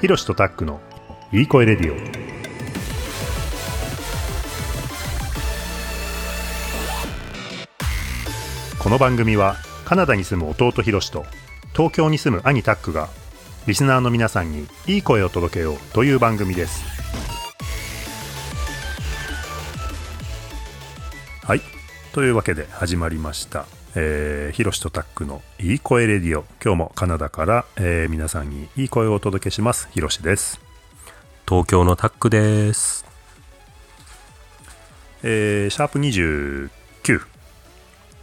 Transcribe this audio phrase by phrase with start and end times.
[0.00, 0.80] ひろしとタックの
[1.30, 1.96] いい声レディオ。
[8.82, 11.26] この番組はカナダに住む弟ひろしと
[11.72, 13.10] 東京に住む兄タックが
[13.66, 16.82] リスナーの皆さんにいい声を届けようという番組です。
[21.44, 21.60] はい。
[22.14, 23.66] というわけで始まりました。
[23.96, 30.60] えー、ヒロシとタックのいい声レディオ今日もカナダから、えー皆さんにいい声をお届けしますヒロシです
[31.48, 33.04] 東京のタックです。
[35.24, 36.70] えーシャープ29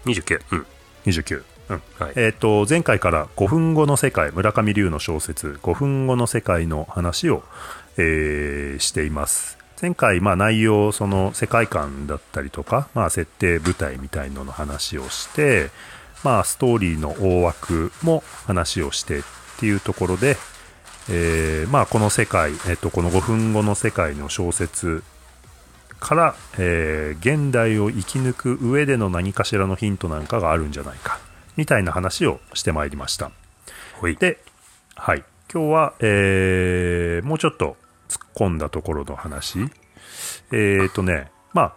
[0.05, 0.41] 29。
[0.51, 0.65] うん。
[1.05, 2.13] 29うんはい。
[2.15, 7.43] えー、と前回から5分後の世界村上龍の小説「5分後の世界」の話を、
[7.97, 15.69] えーしています前回、まあ、内容その世界観だったりとか、まあ、設定舞台みたいのの話をして、
[16.23, 19.21] まあ、ストーリーの大枠も話をしてっ
[19.59, 20.35] ていうところで、
[21.09, 25.03] えーまあ、この世界、えっとこの5分後の世界の小説
[25.99, 31.19] から、えー現代を生き抜く上での何かしらのヒントなんかがあるんじゃないか
[31.55, 33.31] みたいな話をしてまいりました。
[34.19, 34.39] で、
[34.95, 39.59] はい、今日は、えーもうちょっと突っ込んだところの話
[40.51, 41.73] えっ、とねまあ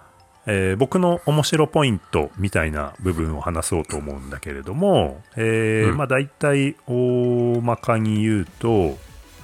[0.47, 8.99] えー僕の面白ポイントみたいな部分を話そうと思うんだけれども、えーうんまあ大体大まかに言うと、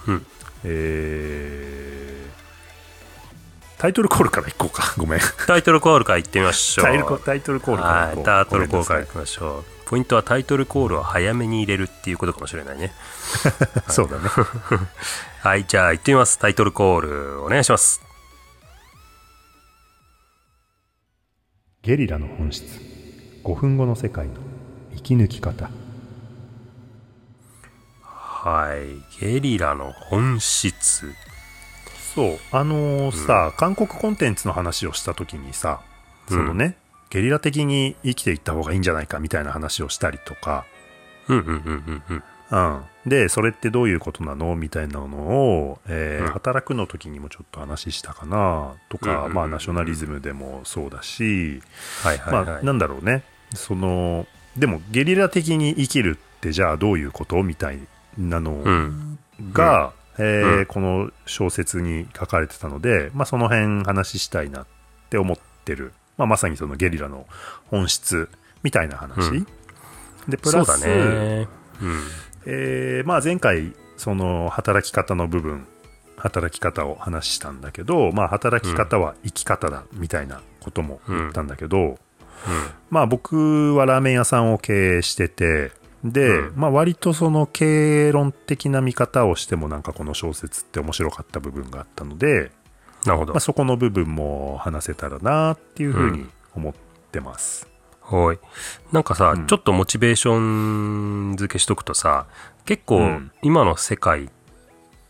[0.06, 0.26] うん。
[0.64, 2.06] えー
[3.78, 6.84] タイトルコールからいこうかごめんタイトルコールから行ってみましょう。
[6.86, 8.12] タイトルコールからはい。
[8.12, 9.75] いこうタイトルコールからごめんな行きましょう。
[9.86, 12.92] ポイントはタイトルコールを早めに入れるっていうことかもしれないね。
[13.88, 14.28] そうだね
[15.40, 15.64] はい。
[15.64, 16.38] じゃあ行ってみます。
[16.38, 18.02] タイトルコールお願いします。
[21.82, 22.64] ゲリラの本質
[23.44, 24.34] 5分後の世界の
[24.96, 25.70] 生き抜き方
[28.08, 29.20] はい。
[29.20, 31.14] ゲリラの本質。
[32.16, 35.80] そうあのーさ、韓国コンテンツの話をした時にさ
[36.28, 36.76] そのね、
[37.10, 40.64] ゲリラ的に生きていった方がいいんじゃないかみたいな話をしたりとか、
[41.28, 41.58] うんうんうんう
[41.92, 42.22] んうん。
[42.48, 46.32] うん、でそれってどういうことなのみたいなのを、えーうん。
[46.32, 51.60] 働くの時にもちょっと話したかなとか、まあナショナリズムでもそうだし、
[52.02, 52.46] はいはいはい。
[52.46, 53.24] まあなんだろうね。
[53.54, 57.80] そのでもゲリラ的に生きるってじゃあどういうことみたい
[58.16, 59.18] なのうん。
[59.52, 60.66] が、えーうん。
[60.66, 64.66] この小説に書かれてたので、まあ、その辺話したいなっ
[65.10, 67.26] て思ってる、まあ、まさにそのゲリラの
[67.66, 68.28] 本質
[68.62, 69.46] みたいな話、うん。
[70.28, 71.48] でプラス、ね。
[71.82, 72.00] うん。
[72.46, 75.66] えーまあ、前回その働き方の部分
[76.16, 81.98] 働き方を話したんだけど、まあ、働き方は生き方だみたいなことも言ったんだけど、
[82.90, 85.72] まあ僕はラーメン屋さんを経営してて、
[86.04, 86.56] で、うん。
[86.56, 92.50] まあ割とその経営論的な見方をしてもなんかこの小説って面白かった部分があったので、
[93.04, 93.40] なるほどまあ、。
[93.40, 96.74] そこの部分も話せたらなっていうふうに思っ
[97.12, 97.68] てます。
[98.02, 98.38] はい。
[98.92, 102.26] なんかさ、うんちょっとモチベーション付けしとくとさ、
[102.64, 104.30] 結構うん今の世界、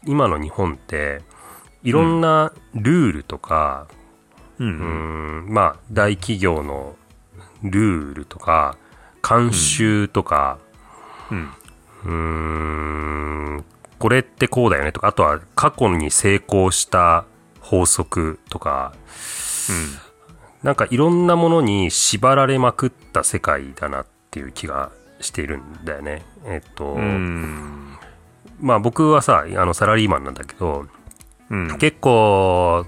[0.06, 1.22] 今の日本って、
[1.82, 3.86] いろんなルールとか、
[4.58, 4.66] うん。
[4.66, 6.96] ううんん、まあ、大企業の
[7.62, 8.76] ルールとか、
[9.22, 10.58] 慣習とか、
[11.30, 11.50] うん。
[12.04, 12.12] うー
[13.58, 13.64] ん、
[13.98, 17.24] これってこうだよねとか、あとは過去に成功した
[17.66, 18.92] 法則とか、
[20.62, 26.24] なんかいろんなものに縛られまくった世界だなっていう気がしているんだよね。
[26.44, 27.00] えっと、うん。
[27.00, 27.98] うん。
[28.60, 30.86] まあ僕はさ、あのサラリーマンなんだけど、
[31.50, 31.78] うん。
[31.78, 32.86] 結構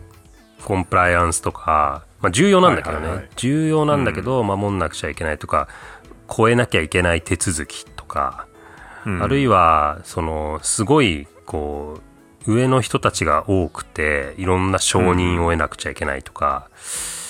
[0.65, 5.67] コンプライアンスとか、まあ重要なんだけどね、はいはいはい重要なんだけど、守んなくちゃいけないとか、
[6.35, 8.47] 超えなきゃいけない手続きとか、
[9.05, 12.08] うんあるいは、その、すごい、こう、
[12.49, 16.69] 上の人たちが多くて、いろんな承認を得なくちゃいけないとか、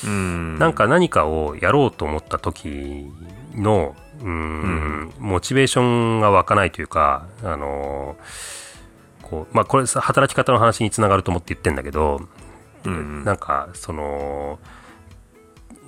[0.06, 0.58] うん。
[0.60, 3.10] なんか何かをやろうと思った時
[3.54, 5.82] の、うーん、モチベーショ
[6.18, 8.16] ンが湧かないというか、あの
[9.22, 12.21] こう、まあこれさ、働き方の話につながると思って言ってんだけど、
[12.84, 13.24] うん。
[13.24, 14.60] なんか、その、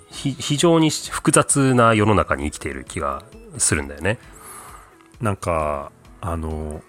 [0.09, 3.23] ひ非常に複雑な世の中に生きている気が
[3.59, 4.19] するんだよね。
[5.21, 6.83] なんか、あの、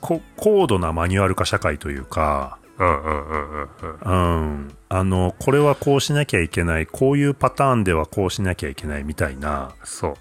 [0.00, 3.68] こ高度なマニュアル化社会というか、うんうんうんうん
[4.02, 4.42] うん。
[4.60, 10.14] うん、あのこれはこうしなきゃいけないこういうパターンではこうしなきゃいけないみたいなそう。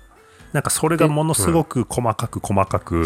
[0.53, 3.05] なんかそれがものすごく細かく細かく。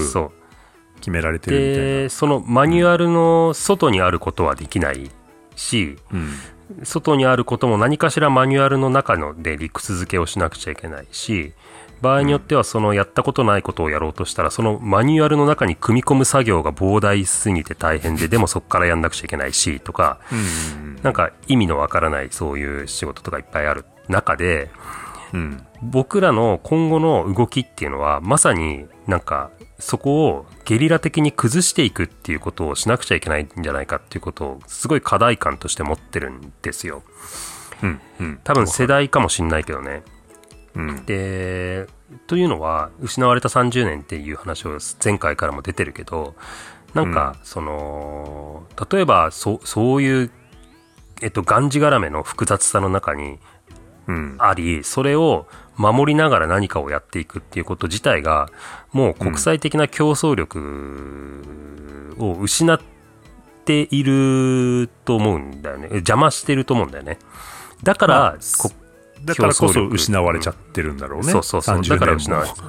[1.02, 5.10] 決められてるみたいで、そのマニュアルの外にあることはできない
[5.56, 6.30] し、な、うん
[6.84, 11.54] 外にあることも何かしらマニュアルの中ので理屈付けをしなくちゃいけないし、
[12.02, 20.20] 場合によってはそのやったことないことをやろうとしたらそのマニュアルの中に組み込む作業が膨大すぎて大変ででもそこからやんなくちゃいけないしとか、
[21.04, 24.70] なんか意味のわからないそういう仕事とかいっぱいある中で、
[25.34, 25.66] うん。
[25.82, 29.50] 僕らの今後の動きっていうのはまさになんか
[29.80, 37.04] そこをゲリラ的に崩していくっていうことをしなくちゃいけないんじゃないかっていうことをすごい課題感として持ってるんですよ。
[37.82, 38.02] うん。
[38.20, 38.40] うん。
[38.44, 40.04] 多分世代かもしんないけどね。
[40.76, 41.88] うんで、
[42.28, 46.36] というのは失われた30年っていう話を前回からも出てるけど、
[46.94, 50.32] なんか、その、例えばそそういう、
[51.22, 53.40] えっと、がんじがらめの複雑さの中に
[54.08, 55.48] うんあり、それを
[55.78, 58.50] 守りながら何かをやっていくっていうこと自体が、
[58.92, 62.80] もう国際的な競争力を失っ
[63.66, 65.88] ていると思うんだよね。
[65.92, 67.20] 邪魔してると思うんだよね。
[67.84, 68.38] だから、
[69.26, 71.78] だからこそ失われちゃってるんだろうね、そうそうそう。
[71.78, 72.20] 30だから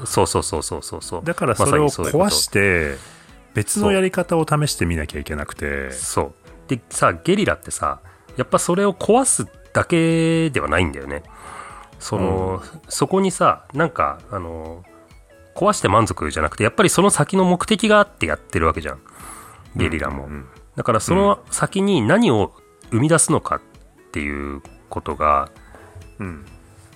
[0.06, 1.24] そうそうそうそうそうそう。
[1.24, 2.96] だからそれを壊して
[3.54, 6.34] 別のやり方を試してみなきゃいけなくてそう。
[6.68, 8.00] でさ、ゲリラってさ、
[8.36, 11.22] やっぱそれを壊すだけではないんだよね。
[11.98, 14.82] その、そこにさ、なんか、あの、
[15.54, 19.00] 壊して満足じゃなくて、やっぱりその先の目的があってやってるわけじゃん。
[19.76, 20.24] ゲリラも。
[20.24, 20.46] うん
[20.76, 22.52] だからその先に何を
[22.90, 23.60] 生み出すのかっ
[24.12, 25.50] ていうことが
[26.22, 26.44] うん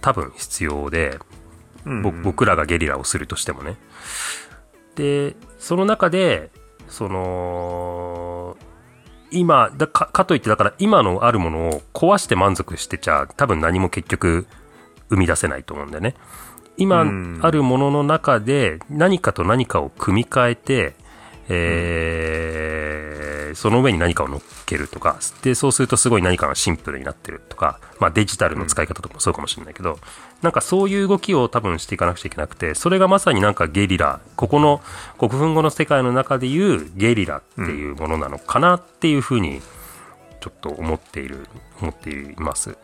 [0.00, 1.18] 多分必要で、
[1.84, 3.76] うんぼ僕らがゲリラをするとしてもね。
[4.94, 6.50] で、その中で、
[6.88, 8.56] その、
[9.30, 14.46] 今だか、かといって、だから今のあるものを壊して満足してちゃ、多分何も結局
[15.10, 16.14] 生み出せないと思うんだよね。
[16.76, 20.94] 今うんあるものの中で何かと何かを組み替えて、
[21.48, 23.26] えー
[23.56, 29.98] その上に何かを乗っけるとか、で、そうするとすごい何かがシンプルになってるとか、まあデジタルの使い方とかもそうかもしれないけど、
[30.42, 34.82] なんかそういう動きを多分していかなくちゃいけなくて、それがまさになんかゲリラ、ここの
[35.18, 39.62] 国分語の世界の中でいうゲリラっていうものなのかなっていうふうに、
[40.40, 41.48] ちょっと思っている、
[41.80, 42.76] 思っています。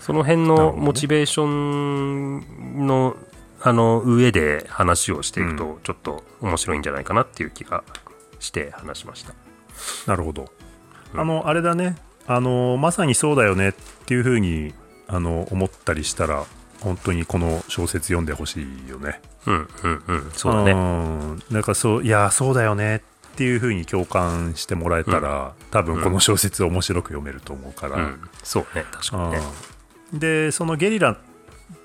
[0.00, 3.16] その辺のモチベーションの、
[3.62, 7.84] あの、上で話をしていくと、ちょっと面白いんじゃないかなっていう気が
[8.38, 9.34] して話しました。
[10.06, 10.50] なるほど。
[11.14, 11.96] あのあれだね。
[12.26, 13.72] あのまさにそうだよねっ
[14.06, 14.72] ていうふうに
[15.08, 16.44] あの思ったりしたら
[16.80, 19.20] 本当にこの小説読んでほしいよね。
[19.46, 20.72] うん、うん、うん、そうだね。
[20.72, 21.42] ん。
[21.50, 23.00] なんかそういやそうだよねっ
[23.36, 29.40] ていうふうに共感してもらえたら、多分この小説面白く読めると思うから、うん、そうね、確かにね。
[30.12, 30.18] うん。
[30.18, 31.16] でそのゲリラ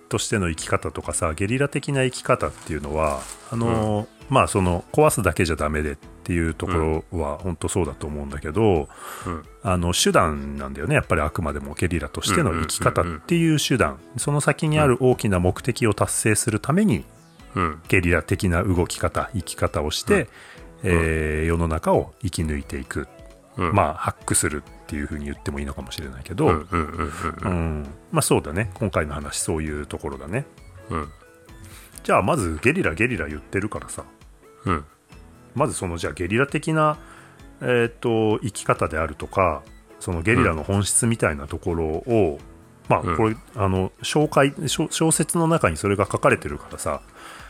[0.09, 3.21] としての生き方とかさゲリラ的な生き方っていうのは
[3.51, 8.87] あの、まあその壊すだけじゃダメでっていうところは本当そうだと思うんだけど、
[9.27, 9.43] うん。
[9.63, 10.95] あの手段なんだよね。
[10.95, 13.99] やっぱりあくまでもゲリラとしての生き方っていう手段。
[14.17, 17.05] その先にある大きな目的を達成するために
[17.55, 20.27] うん、ゲリラ的な動き方生き方をして、
[20.83, 23.07] えー世の中を生き抜いていく、
[23.57, 23.73] うん。
[23.73, 26.63] まあハックするっていうふうに言ってもいいのかもしれないけど、
[28.11, 28.69] まあそうだね。
[28.75, 30.45] 今回の話そういうところだね。
[30.91, 31.07] うん、
[32.03, 34.05] じゃあまずゲリラゲリラ言ってるからさ。
[34.65, 34.85] うん、
[35.55, 36.99] まずそのじゃあゲリラ的な、
[37.61, 39.63] えー、と生き方であるとか
[39.99, 42.39] そのゲリラの本質みたいなところを、
[42.87, 43.17] まあうん。
[43.17, 47.01] これあの紹介小小説の中にそれが書かれてるからさ、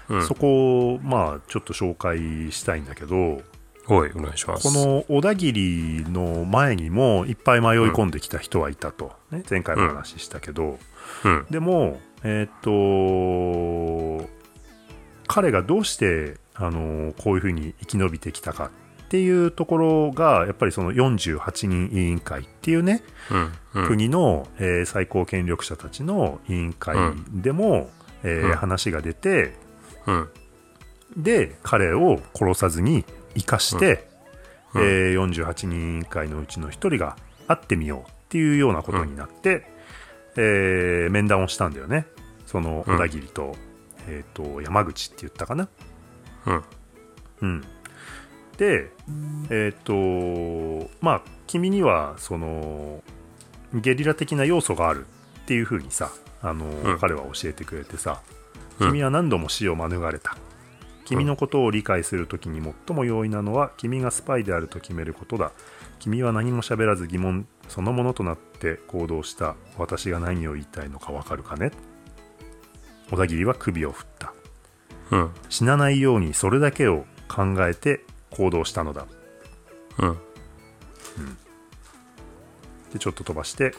[0.08, 0.26] うん。
[0.26, 3.42] そこをまあちょっと紹介したいんだけど
[3.88, 4.64] おい、お願いします。
[4.64, 10.80] この小田切の前にもいっぱい迷い込んできた人はいたと、ね、前回も話したけど、
[11.24, 14.28] うん、でも、えーっと、
[15.28, 18.72] 彼がどうして、あのこういうふうに生き延びてきたか
[19.04, 23.04] っていうところが、やっぱりその48人委員会っていうね、
[23.74, 26.98] うん、うん、国の、えー最高権力者たちの委員会
[27.32, 27.90] でも、
[28.24, 28.56] えーうん。
[28.56, 29.54] 話が出て、
[30.08, 30.30] うん、
[31.18, 33.06] で、彼を殺さずに
[33.36, 34.08] 生かして、
[34.74, 34.82] うん。
[34.82, 37.16] えー48人委員会のうちの一人が
[37.48, 39.66] 会ってみようっていうようなことになって、
[40.38, 42.08] えー面談をしたんだよね。
[42.46, 42.96] そのうん。
[42.96, 43.56] 小田切と,、
[44.08, 45.70] えー、と山口って言ったかな。
[46.46, 46.64] うん、
[47.42, 47.64] うん、
[48.58, 48.92] で、
[49.50, 49.94] えっ、と、
[51.02, 53.04] まあ、君には、その、
[53.74, 55.06] ゲリラ的な要素がある
[55.42, 56.12] っていうふうにさ、
[56.42, 57.00] あの、うん。
[57.00, 58.22] 彼は教えてくれてさ、
[58.80, 58.90] うん。
[58.90, 60.38] 君は何度も死を免れた。
[61.06, 65.52] 君のことを理解するときに最も容易なのは、君がスパイであると決めることだ。
[66.00, 69.56] 君は何も喋らず疑問そのものとなって行動した。
[69.78, 71.72] 私が何を言いたいのかわかるかね。
[73.10, 74.34] 小田切は首を振った。
[75.12, 79.06] うん、死なないようにそれだけを考えて行動したのだ。
[80.00, 80.18] うん、
[82.92, 83.74] でちょっと飛ばして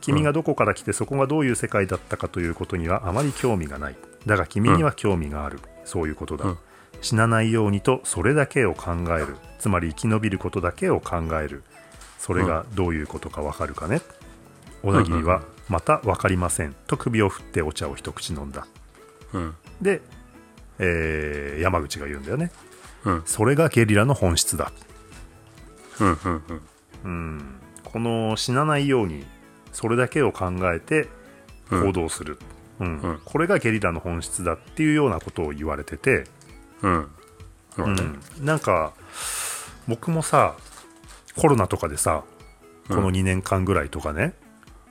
[0.00, 3.96] 君がどこから来てそこがどういう世界だったかということにはあまり興味がない。
[4.26, 6.58] だが君には興味がある、そういうことだ、うん。
[7.00, 9.36] 死なないようにとそれだけを考える。
[9.58, 11.62] つまり生き延びることだけを考える。
[12.18, 14.00] それがどういうことかわかるかね、
[14.82, 16.74] 小田切はまた分かりません。
[16.86, 18.66] と首を振ってお茶を一口飲んだ。
[19.32, 19.54] うん。
[19.80, 20.00] で、
[20.78, 22.50] えー山口が言うんだよね。
[23.04, 23.22] うん。
[23.24, 24.72] それがゲリラの本質だ。
[26.00, 26.60] うんうんうん。
[27.04, 27.54] うん。
[27.84, 29.26] この死なないように
[29.72, 31.08] それだけを考えて
[31.70, 32.51] 行動する、うん
[32.82, 33.20] うん。
[33.24, 36.24] これがゲリラの本質だっていうようなことを言われてて、
[36.82, 37.08] うん。
[37.76, 38.20] そうん。
[38.40, 38.92] なんか
[39.88, 40.54] 僕もさ
[41.36, 42.24] コロナとかでさ
[42.88, 44.34] この2年間ぐらいとかね、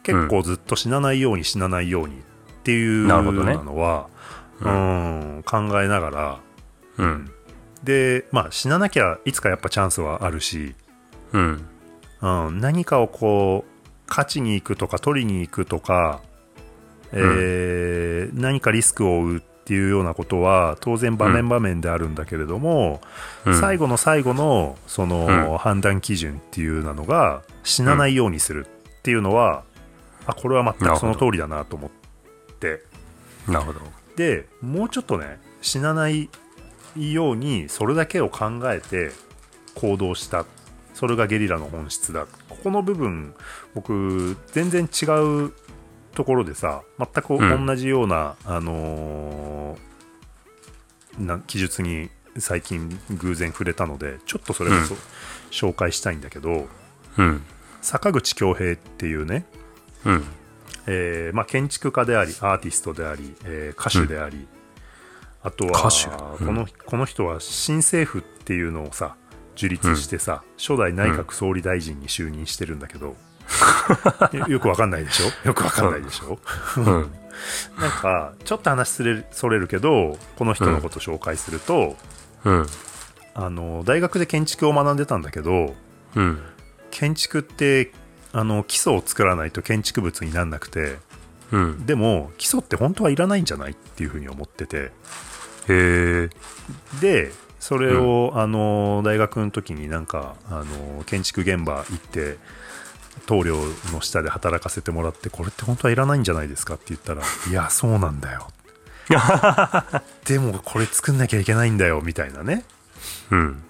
[0.03, 2.19] 結構ずっと死なないように死なないようにっ
[2.63, 3.55] ていうなるほどね。
[3.55, 4.07] のは、
[4.59, 6.39] うん考えながら。
[6.97, 7.31] うん。
[7.83, 10.75] でまあ死ななきゃいつかやっぱチャンスはあるし、
[11.33, 11.67] うん。
[12.21, 13.71] うん、何かをこう
[14.07, 16.21] 勝ちに行くとか取りに行くとか、
[17.13, 23.01] えー何かリスクを負うっていうようなことは当然場面場面であるんだけれども、
[23.45, 23.59] うん。
[23.59, 25.57] 最後の最後のそのうん。
[25.57, 29.63] 判断基準っていうのが死なないようにするっていうのは、
[30.25, 31.91] あこれは全くその通りだなと思っ
[32.59, 32.81] て。
[33.47, 33.79] なるほど。
[34.15, 36.29] でもうちょっとね死なない
[36.95, 39.11] ようにそれだけを考えて
[39.75, 40.45] 行動した。
[40.93, 42.25] それがゲリラの本質だ。
[42.49, 43.33] ここの部分
[43.73, 45.05] 僕全然違
[45.47, 45.53] う
[46.13, 47.65] ところでさ全くうん。
[47.65, 49.91] 同じような、あのー
[51.19, 54.95] な記述に最近偶然触れたのでちょっとそれこそ
[55.51, 56.69] 紹介したいんだけど、
[57.17, 57.43] うん。
[57.81, 59.45] 坂口恭平っていうね、
[60.05, 60.23] うん。
[60.87, 64.47] えーまあ、建築家でありアーティストであり、えー歌手であり、
[65.43, 66.43] あとは歌手。
[66.43, 66.47] うん。
[66.47, 69.15] このこの人は新政府っていうのをさ
[69.55, 73.17] 樹立してさ、初代内閣総理大臣に就任してるんだけど、
[74.33, 75.47] よよくわかんないでしょ？
[75.47, 76.39] よくわかんないでしょ、
[76.77, 76.85] うん。
[77.79, 81.97] なんかちょっと話それるそれるけどこの人のこと紹介すると、
[82.45, 82.67] うん。
[83.33, 85.75] あの大学で建築を学んでたんだけど
[86.15, 86.41] うん。
[86.91, 87.91] 建築って
[88.33, 90.97] あの基礎を作らないと建築物になんなくて
[91.51, 91.85] うん。
[91.85, 94.77] でも基礎って本当はいらないんじゃないっていうふうに思ってて。
[94.77, 94.91] へ
[95.69, 96.29] え。
[96.99, 102.37] でそれを、あの大学の時になんかあの建築現場行って
[103.31, 103.55] 棟梁
[103.93, 108.49] の下で働かせてもらってこれって本当はいらないんじゃないですかって言ったらいやそうなんだよ
[110.25, 112.65] でもこれ作んなきゃいけないんだよみたいなね
[113.31, 113.63] うん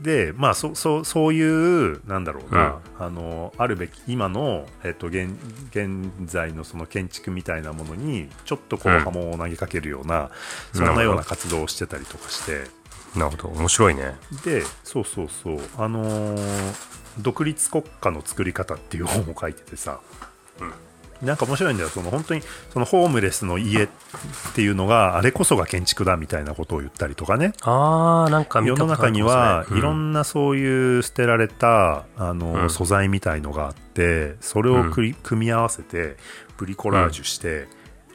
[0.00, 5.30] でまあそそそういうなんだろうな、あのあるべき今の、えっと、現
[5.70, 10.32] 現在のその建築みたいなものにちょっとこう波紋を投げかけるような、
[10.72, 12.64] そんなような活動をしてたりとかして
[13.16, 20.00] なるほど面白いねでそうそうそうあのー独立国家の作り方っていう本を書いててさ、
[21.22, 22.42] なんか面白いんだよその本当に
[22.72, 23.88] そのホームレスの家っ
[24.54, 27.52] ていうのがあれこそが建築だみたいなことを言ったりとかね。
[27.62, 32.70] あーなんか見世の中にはいろんなそういう捨てられたあの、うん。
[32.70, 36.16] 素材みたいのがあってそれをくり組み合わせて
[36.56, 37.68] ブリコラージュして、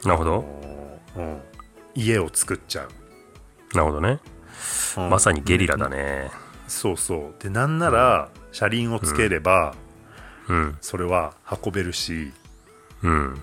[0.04, 0.44] なるほど。
[1.16, 1.40] うん。
[1.94, 2.88] 家を作っちゃう、
[3.74, 4.20] なるほどね。
[4.98, 5.10] うん。
[5.10, 6.30] まさにゲリラだね。
[6.66, 7.42] そうそう。
[7.42, 9.74] でなんなら車輪をつければ、
[10.48, 10.78] うん。
[10.80, 12.32] それは運べるし
[13.02, 13.40] うん。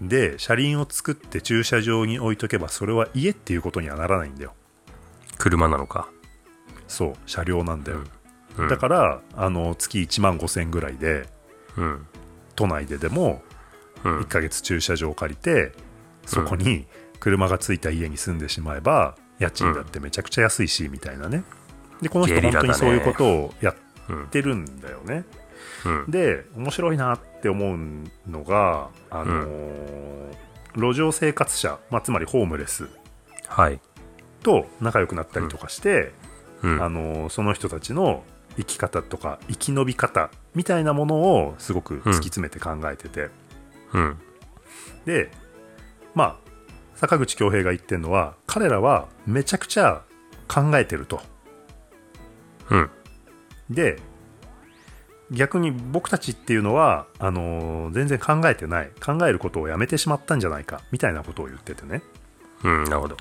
[0.00, 4.54] で車輪を作って駐車場に置いとけばそれは家っていうことにはならないんだよ。
[5.38, 6.08] 車なのか。
[6.86, 8.00] そう車両なんだよ、
[8.58, 8.68] うん。
[8.68, 11.28] だからあの月1万5000円ぐらいで
[11.76, 12.06] うん。
[12.54, 13.42] 都内ででも
[14.04, 14.20] うん。
[14.20, 15.72] 1ヶ月駐車場を借りて
[16.26, 16.86] そこに
[17.20, 21.42] 車がついた家に住んでしまえば家賃だってめちゃくちゃ安いしみたいなね。
[22.00, 25.24] でこの人本当にそういうことをやうんってるんだよね。
[25.84, 26.10] うん。
[26.10, 27.78] で面白いなって思う
[28.28, 30.34] のが、あのー
[30.76, 32.88] 路上生活者、まあ、つまりホームレス。
[33.46, 33.80] はい。
[34.42, 36.12] と仲良くなったりとかして、
[36.62, 36.82] うん。
[36.82, 38.24] あのーその人たちの
[38.56, 43.30] 生き方とか生き延び方みたいなものをすごく突き詰めて考えてて、
[43.92, 44.18] うん。
[45.04, 45.30] で
[46.14, 46.36] まあ
[46.94, 50.02] 坂口恭平が言ってるのは彼らはめちゃくちゃ
[50.48, 51.20] 考えてると。
[52.70, 52.90] うん
[53.70, 53.98] で
[55.30, 58.90] 逆に僕たちっていうのはあのー全然考えてない。
[59.00, 60.82] 考えることをやめてしまったんじゃないか。
[60.90, 62.02] みたいなことを言っててね。
[62.62, 63.16] うんなるほど。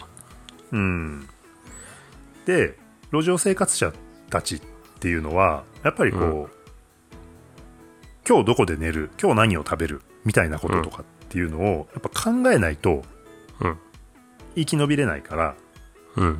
[0.73, 1.27] うん。
[2.45, 2.77] で
[3.11, 3.93] 路上生活者
[4.29, 4.61] たちっ
[4.99, 6.47] ていうのはやっぱりこう、うん。
[8.27, 9.09] 今日どこで寝る？
[9.21, 10.01] 今日何を食べる？
[10.25, 13.03] みたいなこととかっていうのをやっぱ考えないと
[13.61, 13.77] うん。
[14.55, 15.55] 生き延びれないから、
[16.15, 16.39] うん。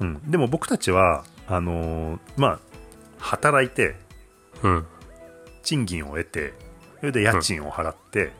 [0.00, 2.60] うん、でも僕たちはあのーまあ
[3.22, 3.94] 働いて
[4.62, 4.86] うん
[5.62, 6.54] 賃金を得て
[7.00, 8.32] それで家賃を払って、うん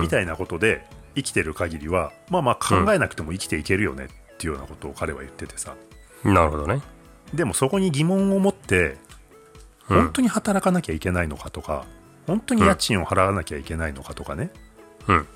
[0.00, 5.76] みたいなことで生きてる限りはまあまあ考えなくても生きていけるよねっていうようなことを彼は言っててさ、
[6.24, 6.80] なるほどね。
[7.34, 8.96] でもそこに疑問を持って
[9.90, 11.84] うん本当に働かなきゃいけないのかとか、
[12.26, 14.50] 本当に家賃を払わなきゃいけないのかとかね、
[15.08, 15.26] うん。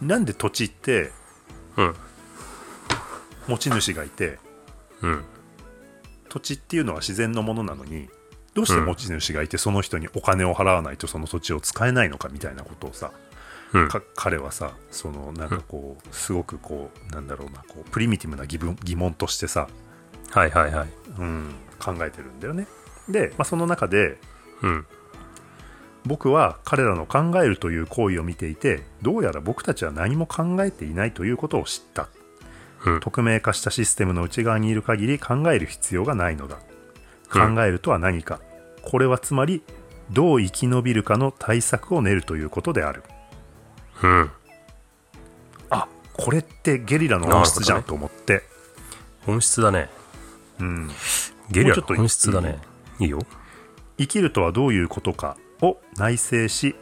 [0.00, 1.10] なんで土地って
[1.76, 1.94] うん。
[3.48, 4.38] 持ち主がいて
[5.02, 5.24] うん。
[6.28, 8.08] 土地っていうのは自然のものなのに
[8.54, 13.12] どうして持ち主がいてその人にお金を払わないとその土地を使えないのかみたいなことをさ、
[13.72, 13.88] うん。
[13.88, 19.68] か彼はさそのなんかこうすごくこうなんだろうなこうプリミティブな疑問疑問としてさ、
[20.30, 20.88] はいはいはい。
[21.18, 22.66] うん、考えてるんだよね
[23.08, 24.18] で、まあ、その中で
[24.62, 24.86] うん。
[26.06, 32.08] 僕は彼らの考えるという行為を見ていてどうやら僕たちは何も考えていないということを知った
[32.84, 33.00] うん。
[33.00, 36.58] 匿名化したシステムの内側にいる限り考える必要がないのだ
[37.34, 38.40] 考うんえるとは何か、
[38.82, 39.62] これはつまり
[40.10, 43.02] どう生き延びるかの対策を練るということである
[44.02, 44.30] うん。
[45.70, 48.42] あこれってゲリラの本質じゃんと思って、
[49.26, 49.88] 本質だね。
[50.60, 50.90] うん、
[51.50, 52.58] ゲリラもうちょっとの本質だね。
[53.00, 53.20] いいよ。
[53.98, 56.74] 生きるとはどういうことかを内省し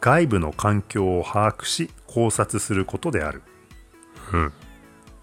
[0.00, 3.42] 外部の環境を把握し考察することである
[4.32, 4.52] うん。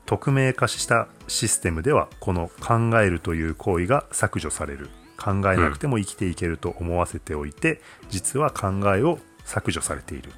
[0.07, 4.89] 匿名化したシステムではこの考えるという行為が削除される。
[5.17, 10.31] 考えなくても生きていけると思わせておいて、実は考えを削除されている、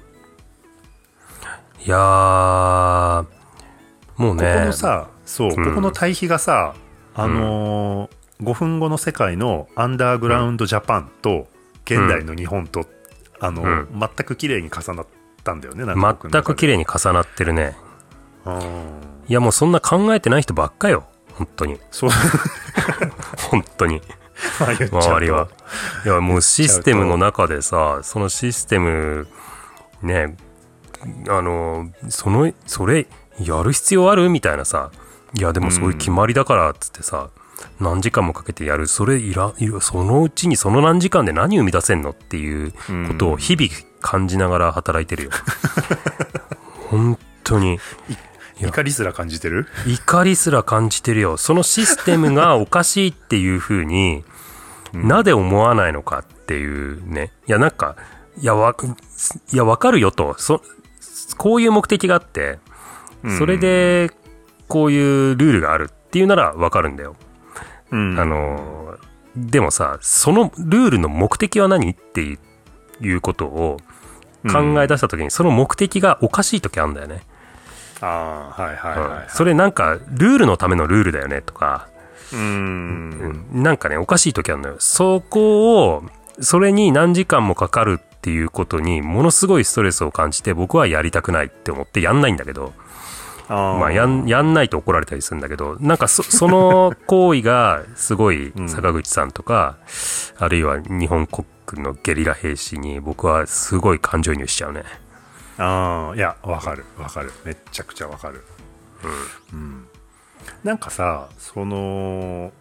[1.84, 3.26] いやー、
[4.16, 4.52] もうね。
[4.54, 5.50] ここのさそう、ん。
[5.50, 6.74] ここの対比がさ
[7.14, 8.10] あのー
[8.42, 11.46] 5分後の世界のアンダーグラウンドジャパンと
[11.84, 12.86] 現代の日本と、
[13.38, 13.88] あのうん。
[14.00, 15.06] 全く綺麗に重なっ
[15.44, 17.76] たんだよねなんか僕の全く綺麗に重なってるね。
[18.46, 21.04] うんいやもうそんな考えてない人ばっかよ。
[21.34, 21.78] 本当に。
[21.92, 22.10] そう
[23.48, 24.02] 本当に。
[24.58, 25.48] 周りは。
[26.04, 29.28] いやもうシステムの中でさ、そのシステム、
[30.02, 30.36] ね、
[31.28, 33.06] あの、その、それ、
[33.38, 34.90] やる必要あるみたいなさ。
[35.32, 37.30] いやでもそういう決まりだからっつってさ、
[37.78, 38.88] 何時間もかけてやる。
[38.88, 42.72] それいら、そのうちにその何時間で何生み出せんのっていう
[43.06, 45.30] ことを日々感じながら働いてるよ。
[46.90, 47.74] 本当に。
[47.74, 47.78] い
[48.12, 48.29] や
[48.68, 49.66] 怒りすら感じてる？
[49.86, 51.36] 怒りすら感じてるよ。
[51.36, 54.24] そのシステムが おかしいっていうふうに、
[54.92, 57.32] なぜ思わないのかっていうね。
[57.46, 57.96] いや、なんか、
[58.40, 58.74] いや、わ、
[59.52, 60.34] いや、わかるよと。
[60.38, 60.62] そ、
[61.36, 62.58] こういう目的があって、
[63.38, 64.10] それで、
[64.68, 67.16] こういうルールがあるっていうならわかるんだよ。
[67.90, 68.96] うんあの、
[69.36, 72.38] でもさ、そのルールの目的は何って
[73.00, 73.78] いうことを
[74.50, 77.22] 考え出した時に、その目的がおかしい時あるんだよね。
[78.00, 79.22] ああはいはいはい、はい。
[79.24, 79.28] うん。
[79.28, 81.88] それなんか、ルールのためのルールだよねとか、
[82.32, 83.46] うん。
[83.52, 84.76] なんかね、おかしい時あるのよ。
[84.78, 86.02] そこを、
[86.40, 92.72] それに何時間もかかるっていうことに、ものすごいストレスを感じて、僕はやりたくないって思ってやんないんだけど、
[93.48, 99.76] あまあ、やん、やんないと怒られたりするんだけど、なんかそ、 その行為が、すごいん、坂口さんとか、
[100.38, 104.84] あるいは日本国のゲリラ兵士に、僕はすごい感情移入しちゃうね。
[105.58, 106.84] ああいやわかる。
[106.98, 107.32] わかる。
[107.44, 108.44] めっちゃくちゃわかる。
[109.52, 109.86] うん、
[110.62, 112.52] なんかさその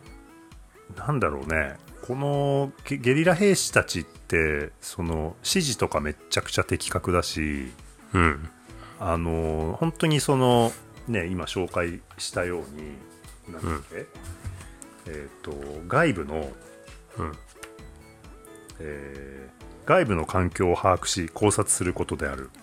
[0.98, 1.78] なんだろうね。
[2.02, 7.72] このゲゲリラ兵士たちってその指示とかめっちゃくちゃ的確だし
[8.14, 8.50] うん。
[9.00, 10.72] あの本当にその
[11.08, 14.06] ね今紹介したようになんだっけ、
[15.08, 15.52] えっ、と
[15.88, 16.52] 外部の、
[17.18, 17.38] うん。
[18.80, 22.52] えー外部の環境を把握し考察することである。
[22.56, 22.59] い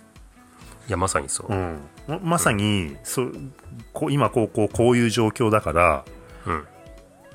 [0.90, 1.52] や、まさにそう。
[1.52, 3.32] うん、ままさに、そう
[3.92, 6.04] こう今こうこうこういう状況だから、
[6.46, 6.64] うん。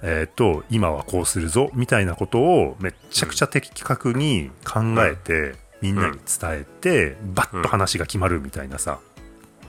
[0.03, 8.99] えー、と今はこうするぞみたいなことをめっちゃくちゃ的確に考えて、みんなに伝えて、バッと話が決まるみたいなさ、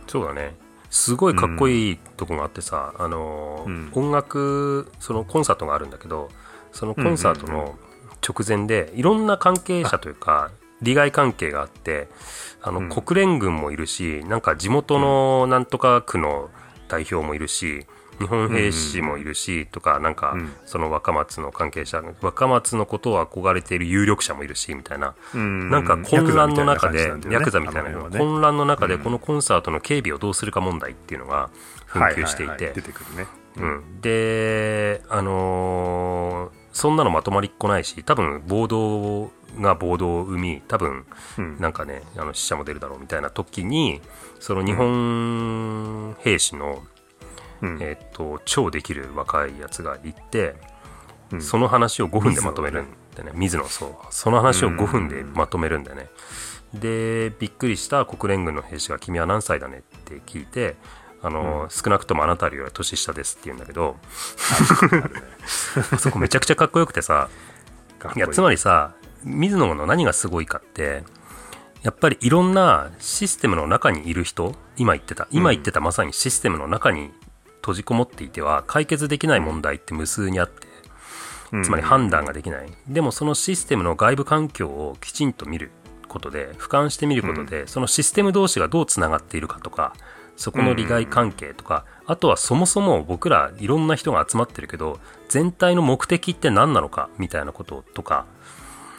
[0.07, 0.55] そうだね。
[0.93, 3.91] すごいかっこいいとこがあってさ、あのーうん。
[3.95, 6.29] 音楽そのコンサートがあるんだけど
[6.71, 7.77] そのコンサートの
[8.27, 10.51] 直前でいろんな関係者というか
[10.83, 12.09] 利害関係があって
[12.61, 12.89] あの、うん。
[12.89, 16.51] 国連軍もいるしなんか地元のなんとか区の
[16.89, 17.87] 代表もいるし
[18.19, 20.53] 日本兵士もいるし、とかなんか、うん。
[20.65, 25.15] その若松の関係者若松のことを憧れている有力者もいるしみたいな。
[25.35, 25.71] うん。
[25.71, 29.01] なんか混乱の中で、ヤクザみたいな、混乱の中で、うん。
[29.03, 31.51] このコンサートの警備をどうするか問題っていうのが
[31.89, 32.73] 紛糾していて。
[32.75, 34.01] 出、てくるね、うん。
[34.01, 41.05] で、あのーそんなのまとまりっこないし、多分暴動が暴動を生み、多分
[41.39, 41.57] うん。
[41.61, 44.01] なんかね、あの死者も出るだろうみたいな時に、
[44.41, 46.83] その日本兵士の、
[47.61, 47.79] うん。
[47.81, 50.57] えっと、超できる若いやつがいて、
[51.33, 51.43] うん。
[51.43, 52.87] その話を5分でまとめるん
[53.17, 53.91] でね、水野そう。
[54.11, 56.09] その話を5分でまとめるんでね。
[56.75, 60.77] でびっくりした国連軍の兵士が「君は何歳だね?」って聞いて
[61.25, 63.97] あの、少なくともあなたよりは年下ですって言うんだけど
[65.99, 67.29] そこめちゃくちゃかっこよくてさ
[68.01, 68.93] かっこいやつまりさ
[69.25, 71.05] 水野の何がすごいかって
[71.83, 77.11] やっぱりいろんなシステムの中にいる人今言ってた今言ってたまさにシステムの中に
[77.57, 80.69] 閉じこもっていては解決できない問題って無数にあって
[81.63, 85.71] つまり判断ができない、でもそのシステムの外部環境をきちんと見る。
[86.13, 89.95] ことで俯瞰してみることで、そのシステム同士がどうつながっているかとか
[90.37, 98.27] そこの利害関係とか、あとはそもそも僕らいろんな人が集まってるけど全体の目的って何なのかみたいなこととか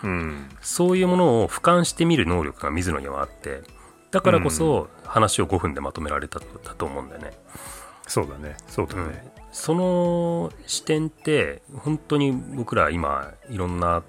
[0.04, 0.50] うん。
[0.62, 3.62] そういうものを俯瞰してみる能力が水野にはあって
[4.12, 7.32] だからこそ話を5分でまとめられたとだと思うんだよね。
[8.08, 8.56] そうだね。
[8.68, 9.34] そうだね。
[9.52, 14.04] その視点って本当に僕ら今いろんな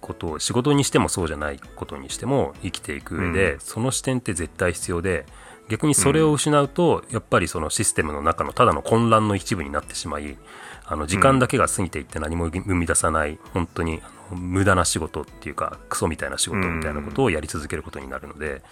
[0.00, 3.60] ことを仕事にしてもそうじゃないことにしても生きていく上で、うん。
[3.60, 5.26] その視点って絶対必要で
[5.68, 10.38] 逆にそれを失うと、やっぱりそのシステムの中のただの混乱の一部になってしまい
[10.84, 14.00] あの時間だけが過ぎていって何も生み出さない本当に
[14.32, 18.62] 無駄な仕事っていうかクソみたいな仕事みたいなことをやり続けることになるので、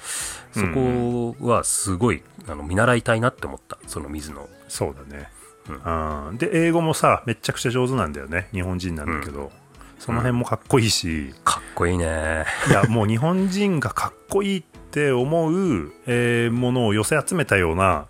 [0.52, 5.28] そこはすごいあの見習いたいなって思ったその水野そうだね、
[5.68, 9.52] うん、で英語もさめちゃくちゃ上手なんだよね日本人なんだけど、
[9.98, 12.44] その辺もかっこいいし、かっこいいね。
[12.68, 18.06] いやもう日本人がかっこいいって思う、えーものを寄せ集めたような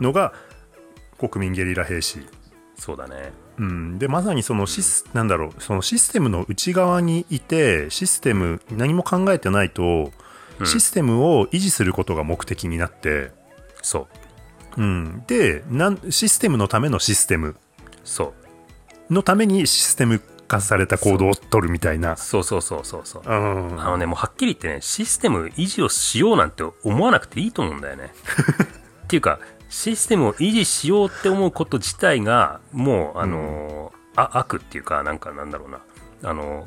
[0.00, 0.32] のが、
[1.18, 2.26] 国民ゲリラ兵士、
[2.76, 10.12] そうだねうん、でまさにそのシス,、なんだろうそのシステムの内側にいてシステム何も考えてないと、
[10.58, 10.66] うん。
[10.66, 13.30] システムを維持することが目的になって、
[13.82, 14.08] そ
[14.76, 14.82] う。
[14.82, 17.56] うん、でなんシステムのためのシステム。
[18.04, 18.34] そ
[19.10, 19.14] う。
[19.14, 22.16] のためにシステム化された行動を取るみたいな。
[22.16, 23.22] そうそうそうそうそう。
[23.26, 23.80] うん。
[23.80, 28.12] あのねもうはっきり言ってねシステム維持をしようなんて思わなくていいと思うんだよね。
[29.04, 29.38] っていうか
[29.68, 35.80] システムを維持しようって思うこと自体がもうあのーあ悪っていうかなんかなんだろうな。
[36.22, 36.66] あの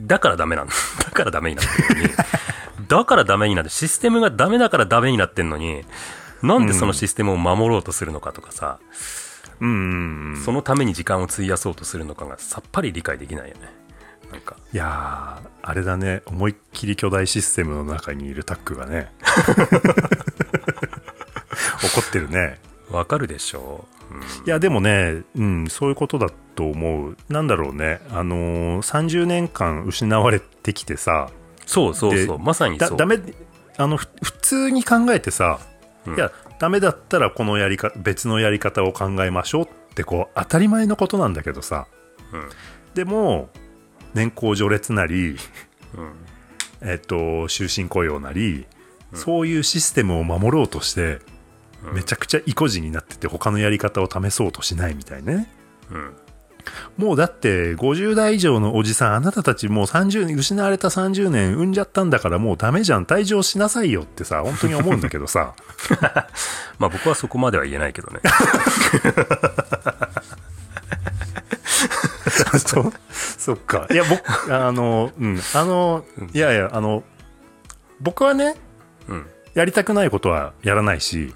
[0.00, 0.72] だからダメなんだ
[1.04, 2.10] だからダメになってるのに
[2.88, 5.84] だからダメになってシステムがダメだからダメになってんのに
[6.42, 8.78] なんでそのシステムを守ろうとするのかとかさ、
[9.60, 10.42] うんうんうん。
[10.44, 13.72] そのために時間を費やそうとするのかがさっぱり理解できないよね。
[14.32, 14.56] なんか。
[14.72, 16.22] いやーあれだね。
[16.26, 19.12] 思いっきり巨大システムの中にいるタックがね
[21.86, 22.58] 怒ってるね。
[22.90, 23.86] わかるでしょ。
[24.10, 24.22] う、うん。
[24.22, 27.16] いやでもね、うん、そういうことだと思う。
[27.28, 28.00] なんだろうね。
[28.10, 31.30] あのー30年間失われてきてさ。
[31.66, 32.38] そうそうそう。
[32.38, 32.90] でまさにそう。
[32.90, 33.18] だダメ
[33.76, 35.58] あのふ普通に考えてさ、
[36.06, 36.14] うん。
[36.16, 41.86] いやダメだったらこのやり方別のやり方を考えましょうってこう当たり前のことなんだけどさ。
[42.32, 42.48] うん。
[42.94, 43.48] でも
[44.14, 45.36] 年功序列なり
[45.96, 46.12] うん。
[46.84, 48.66] えっと、終身雇用なり、
[49.14, 51.20] そういうシステムを守ろうとして、
[51.92, 55.50] めちゃくちゃ意固地になってて他のやり方を試そうとしないみたいね。
[55.90, 56.14] うん
[56.96, 65.54] もうだって50代以上のおじさん、あなたたちもう30年、失われた30年産んじゃったんだからもうダメじゃん、退場しなさいよってさ、本当に思うんだけどさ。
[66.78, 68.20] まあ僕はそこまでは言えないけどね
[72.66, 72.92] そ
[73.38, 73.86] そっか。
[73.90, 77.04] いや、僕、あの、うん、あの、いやいや、あの、
[78.00, 78.56] 僕はね、
[79.08, 81.32] うんやりたくないことはやらないし、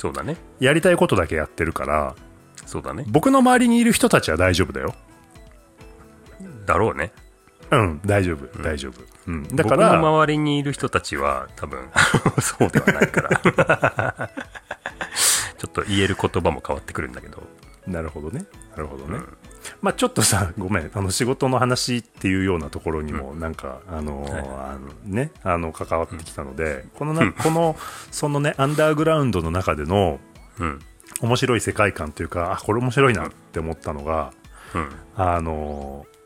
[0.00, 0.38] そうだね。
[0.60, 2.14] やりたいことだけやってるから、
[2.64, 3.04] そうだね。
[3.06, 4.94] 僕の周りにいる人たちは大丈夫だよ。
[6.64, 7.12] だろうね。
[7.70, 8.94] うん、大丈夫、大丈夫。
[9.26, 11.86] うん、だか僕のら、周りにいる人たちは多分
[12.40, 14.30] そうではないから。
[15.58, 17.42] ちょっと言える言葉も変わってくるんだけど
[17.90, 18.44] なるほどね。
[18.72, 19.16] なるほどね。
[19.16, 19.36] うん。
[19.82, 24.42] まあちょっとさ、 ごめん、あの仕事の話っていうようなところにも、なんか、あのーはい。
[24.42, 27.76] あのね、あの、関わってきたので、このな、 この、
[28.10, 30.20] そのね、アンダーグラウンドの中での
[30.58, 30.78] うん。
[31.22, 34.32] 面白い世界観というか、あ、これ面白いなって思ったのが、
[34.74, 34.88] うん。
[35.16, 36.20] あのー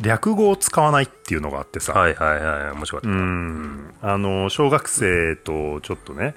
[0.00, 2.70] 略語を使わないっていうのがあってさ、はいはいはい。
[2.70, 3.94] 面白かった、うん。
[4.00, 6.34] あの小学生とちょっとね、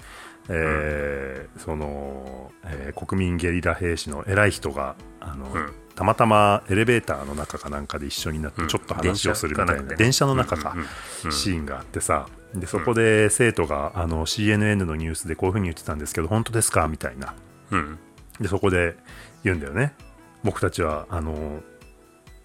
[0.50, 5.74] えーその、えー国民ゲリラ兵士の偉い人があの、うん。
[5.96, 8.68] たまたまエレベーターの中かなんかで一緒になってうん。
[8.68, 10.62] ちょっと話をするみたいな、電車かなんかで。
[10.62, 17.34] ね電車の中か、シーンがあってさでそこで生徒があの CNN のニュースでこういうふうに言ってたんですけど本当ですかみたいな。
[17.72, 18.00] うん。
[18.40, 18.96] でそこで
[19.44, 19.94] 言うんだよね。
[20.44, 21.62] 僕たちはあの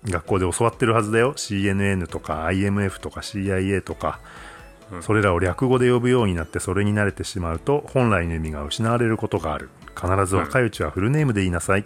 [0.04, 1.35] 学校で教わってるはずだよ。
[1.35, 4.56] CNN とか IMF とか CIA とか、うん
[5.01, 9.68] それらを略語で呼ぶようになってそれに慣れてしまうと本来の意味が失われることがある。
[9.99, 11.85] 必ず若いうちはフルネームで言いなさい、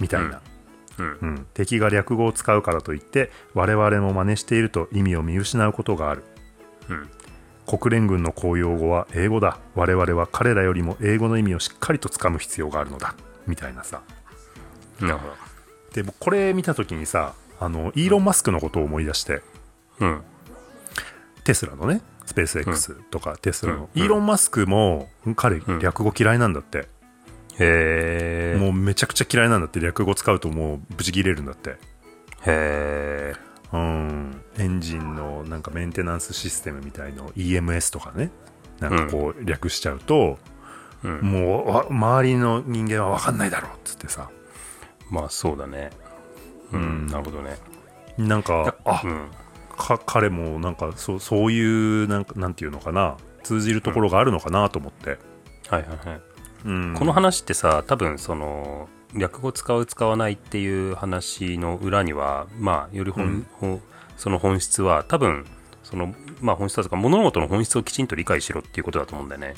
[0.00, 0.40] みたいな、
[0.98, 1.18] うん。
[1.20, 1.46] うん。
[1.54, 6.24] 敵が略語を使うからといって我々も真似していると意味を見失うことがある。
[6.88, 7.08] うん。
[7.66, 9.58] 国連軍の公用語は英語だ。
[9.74, 13.14] 我々は彼らよりも英語の意味をしっかりとつかむ必要があるのだ。
[13.46, 14.02] みたいなさ。
[15.00, 15.34] なるほど。
[15.92, 19.42] で僕これ見た時にさあのイーロン・マスクのことを思い出して。
[20.00, 20.22] うん
[21.46, 24.02] テスラのねスペース X とかテスラの、うん。
[24.02, 25.78] イーロン・マスクも彼ん。
[25.80, 26.88] 略語嫌いなんだって、
[27.58, 31.70] へえもうめちゃくちゃ嫌いなんだって略語使うともうブチ切れるんだって。
[31.70, 31.76] へ
[32.46, 33.34] え
[33.72, 34.42] うん。
[34.58, 38.30] エンジンのなんかメンテナンスシステムみたいの EMS とかね。
[38.80, 40.38] なんかこう略しちゃうと、
[41.04, 41.20] うん。
[41.20, 44.30] もうわ周りの人間は分かんないだろうっつってさ。
[45.10, 45.90] まあそうだね。
[46.72, 47.56] うん、なるほどね。
[48.18, 49.10] なんかあ、うん。
[49.10, 49.45] か
[49.76, 55.18] 彼もなんかそうそういうなんかなんていうのかな通じるところがあるのかなと思って、
[55.68, 56.20] はいはいはい。
[56.64, 56.94] うん。
[56.98, 63.46] この話ってさ多分その略語使う使わないっていう話の裏にはまあより本,、うん。
[63.52, 63.80] ほ
[64.16, 65.46] その本質は多分
[65.82, 69.54] そのまあ本質だとか物事の本質をきちんと理解しろっていうことだと思うんだよね。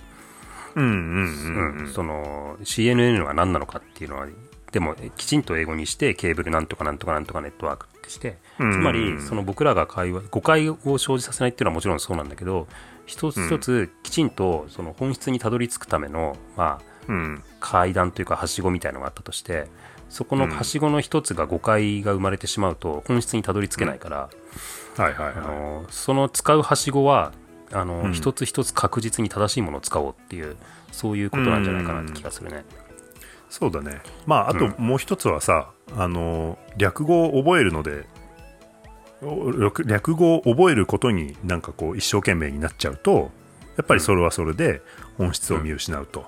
[0.75, 1.93] うんうんうんうん。
[1.93, 4.27] その CNN が何なのかっていうのは
[4.73, 8.83] でもきちんと英語にしてケーブルなんとかなんとかなんとかネットワークってしてつうん。
[8.83, 12.67] まりその僕らが会話誤解を生じさせないっていうのはもちろんそうなんだけど
[13.07, 17.43] 一つ一つきちんとその本質にたどり着くためのまあうん。
[17.61, 19.67] 階段というかはしごみたいのがあったとして
[20.11, 24.31] そこのはしごの一つが誤解が生まれてしまうと本質にたどり着けないから、
[25.91, 27.33] その使うはしごは
[27.73, 28.13] あの、うん。
[28.13, 30.57] 一つ一つ確実に正しいものを使おうっていう
[30.93, 32.65] そういうことなんじゃないかなって気がするね。
[33.51, 34.01] いそうだね。
[34.27, 34.75] まああとうん。
[34.79, 38.07] もう一つはさ、あの略語を覚えるので
[39.87, 43.31] 略語を覚えることになんかこう一生懸命になっちゃうと
[43.77, 44.83] やっぱりそれはそれで
[45.17, 46.27] 本質を見失うと、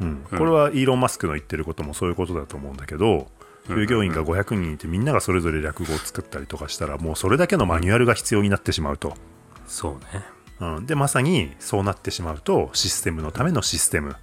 [0.00, 0.26] うん。
[0.30, 0.38] うん。
[0.38, 3.28] これはイーロン・マスクの言ってることもそういうことだと思うんだけど、
[3.68, 9.14] 従業員が500人いてみんながそれぞれ略語を作ったりとかしたらもうそれだけのマニュアルが必要になってしまうと、
[9.66, 10.24] そうね。
[10.60, 14.16] うん、でまさにそうなってしまうとシステムのためのシステム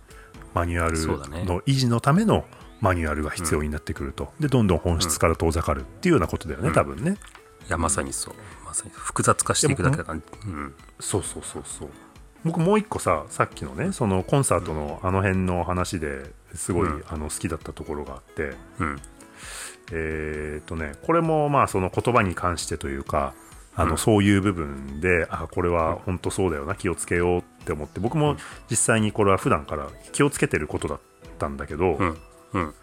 [0.57, 0.97] マニュアル
[1.45, 2.45] の維持のための
[2.81, 7.17] マニュアルが必要になってくると、でどんどん本質から遠ざかるっていうようなことだよね、多分ね。
[7.67, 8.33] いやまさにそう。
[8.65, 11.89] まさに複雑化していくだけだから、うん、そうそうそうそう。
[12.43, 17.03] 僕もう一個ささっきのねそのコンサートのあの辺の話ですごい、うん。
[17.07, 18.55] あの好きだったところがあって。
[18.79, 18.99] うん、
[19.91, 23.33] えーっとねこれもまあその言葉に関してというか
[23.75, 23.97] あの、うん。
[23.97, 28.37] そういう部分であこれは本当そうだよな気をつけようって思って僕も
[28.69, 30.99] 実際にこれは普段から気をつけてることだっ
[31.37, 32.17] たんだけど、うん、
[32.53, 32.73] うん、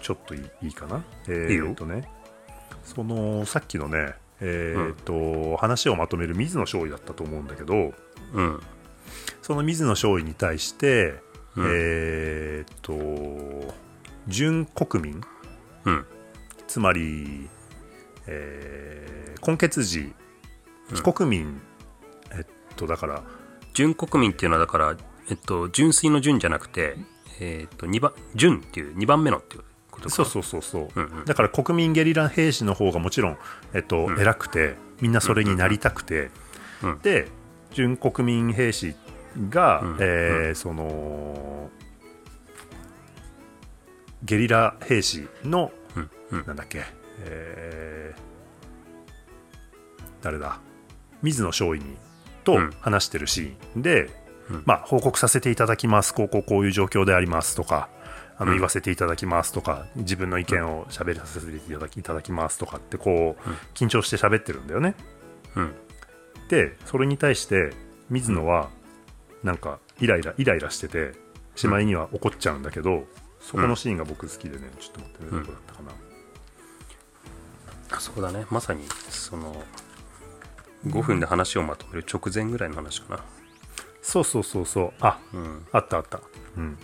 [0.00, 1.04] ちょっといいかな？
[1.28, 2.08] えーっとね。
[2.82, 7.92] そのさっきのねえーっと、話をまとめる水野勝利だったと思うんだけど
[8.32, 8.60] うん、
[9.42, 11.20] その水野勝利に対して、
[11.56, 11.66] うん。
[11.68, 13.74] えーっと
[14.28, 15.20] 準国民
[15.84, 16.06] うん、
[16.66, 17.48] つまり、
[18.26, 20.12] えー根血児
[20.94, 21.60] 非国民、
[22.32, 23.22] えっとだから
[23.74, 24.96] 純国民っていうのはだから、
[25.30, 26.96] えっと、純粋の純じゃなくて、
[27.40, 30.14] えっと、二番、純っていう2番目のっていうことか。
[30.14, 31.24] そうそうそうそう、うんうん。
[31.24, 33.38] だから国民ゲリラ兵士の方がもちろん、
[33.74, 36.30] えっと偉くてみんなそれになりたくて、
[36.82, 37.28] うんで
[37.72, 38.94] 準国民兵士
[39.50, 41.70] が、うんえーその
[44.24, 46.82] ゲリラ兵士のうん、うん、なんだっけ、
[47.20, 48.20] えー
[50.20, 50.58] 誰だ？
[51.22, 51.96] 水野勝利に
[52.44, 52.70] とうん。
[52.80, 54.10] 話してるシーンで、
[54.50, 54.62] うん。
[54.64, 57.88] まあ、報告させていただきますこうこうこういう状況でありますとか
[58.36, 58.56] あのうん。
[58.58, 64.94] 言わせていただきますとか自分の意見を喋らせていただきいただきますとかってこううん緊張して喋ってるんだよね。
[65.56, 65.74] うん、
[66.48, 67.72] でそれに対して
[68.10, 68.70] 水野は
[69.42, 71.12] なんかイライライライラしてて
[71.56, 73.04] しまいには怒っちゃうんだけど
[73.40, 75.92] そこのシーンが僕好きでねちょっと待ってどこだったかな。
[77.90, 78.46] あそうだね。
[78.50, 79.64] まさに、その、
[80.86, 83.24] 5分で話をまとめる直前ぐらいの話かな。
[84.02, 86.20] そうそうそうそうあうん、あったあった。
[86.56, 86.78] うん。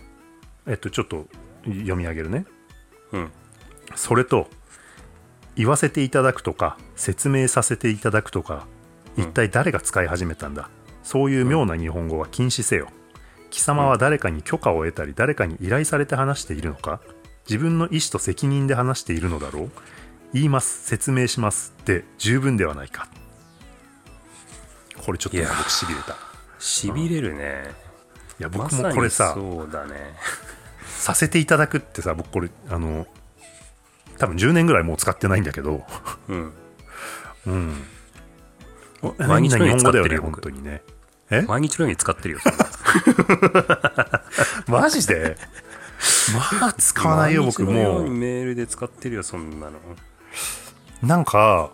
[0.67, 1.27] えっと、ちょっと
[1.65, 2.47] 読み上げるね。
[3.13, 3.31] うん、
[3.95, 4.49] それと、
[5.57, 8.67] 言わせていただくとか、説明させていただくとか、
[9.17, 10.69] 一体誰が使い始めたんだ、
[11.03, 12.89] そういう妙な日本語は禁止せよ。
[13.51, 17.01] 貴様は誰かに許可を得たり、誰かに依頼されて話しているのか？
[17.49, 19.71] 自分の意思と責任で話しているのだろう？
[20.33, 23.07] 言います、説明しますって十分ではないか。
[25.05, 26.13] これちょっと僕しびれた。
[26.13, 26.17] い
[26.59, 27.65] しびれるね。
[28.39, 30.15] や、僕もこれさ、そうだね。
[30.87, 33.07] させていただくってさ僕これあの
[34.17, 35.85] 多分10年ぐらいもう使ってないんだけど
[36.29, 36.53] うん。
[37.47, 37.75] うん
[39.19, 40.81] 毎日のように使ってるよね本僕当にね
[41.31, 41.43] え？
[41.43, 42.41] 毎日のように使ってるよ、
[44.67, 45.37] マジで？
[46.61, 49.79] まあ使わないよ僕もうメールで使ってるよ、そんなの。
[51.03, 51.71] なんか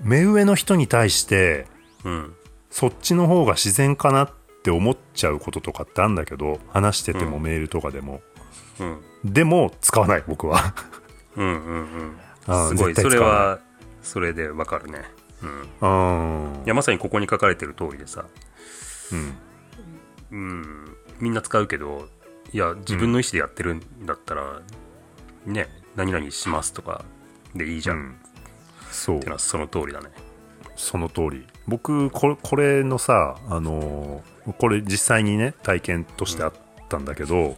[0.00, 1.66] 目上の人に対して
[2.06, 2.34] うん。
[2.70, 4.30] そっちの方が自然かなっ
[4.62, 8.22] て思っちゃうこととかってあるんだけど話しててもメールとかでも、
[8.78, 9.00] うん。
[9.24, 10.74] でも使わない僕は。
[11.36, 12.16] うんうん
[12.48, 12.68] うん。
[12.68, 12.94] すごい。
[12.94, 13.58] それは
[14.02, 15.02] それでわかるね。
[15.42, 16.54] うん。
[16.54, 18.24] うんいやまさにここに書かれてる通りでさ。
[19.12, 19.36] うん。
[20.30, 20.96] うん。
[21.18, 22.08] みんな使うけど
[22.52, 24.62] いや自分の意思でやってるんだったら、
[25.44, 27.04] ね何々しますとか
[27.54, 28.16] でいいじゃん、っうん。
[28.90, 29.20] そう。
[29.20, 30.10] てのはその通りだね。
[30.76, 36.52] その通り僕これこれのさあのーこれ実際にね体験としてあっ
[36.88, 37.56] たんだけど、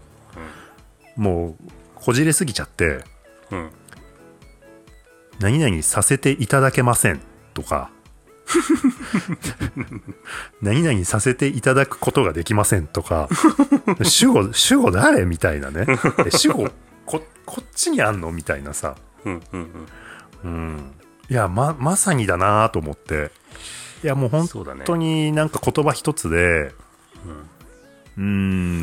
[1.17, 1.55] もう
[1.95, 3.05] こじれすぎちゃって
[3.51, 3.71] うん
[5.39, 7.21] 「何々させていただけません」
[7.53, 7.91] とか
[10.63, 13.29] 「何々させていただくことができません」とか
[14.03, 15.87] 「主語主語誰?」みたいなね。
[16.27, 16.69] え主語
[17.05, 18.97] ここっちにあんのみたいなさ。
[19.25, 19.89] うんうん
[20.45, 20.51] うん。
[20.51, 20.93] うん。
[21.31, 23.31] いやままさにだなと思って
[24.05, 24.49] いやもう本
[24.85, 26.73] 当になんか言葉一つで
[28.17, 28.23] うー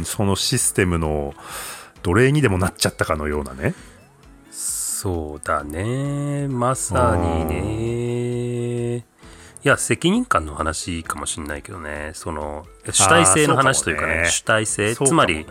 [0.02, 1.34] んそのシステムの
[2.04, 3.74] 奴隷にでもなっちゃったかのようなね。
[4.52, 6.48] そうだね。
[6.48, 8.98] まさにね。
[8.98, 9.04] い
[9.64, 12.12] や責任感の話かもしれないけどね。
[12.14, 14.30] その主体性の話というかねかもね。
[14.30, 14.96] 主体性。
[14.96, 15.46] つまり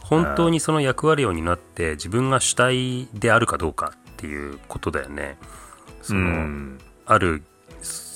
[0.00, 5.38] 本当にその役割を担って自分が主体であるかどうかっていうことだよね。
[6.02, 6.78] その、うん。
[7.06, 7.42] ある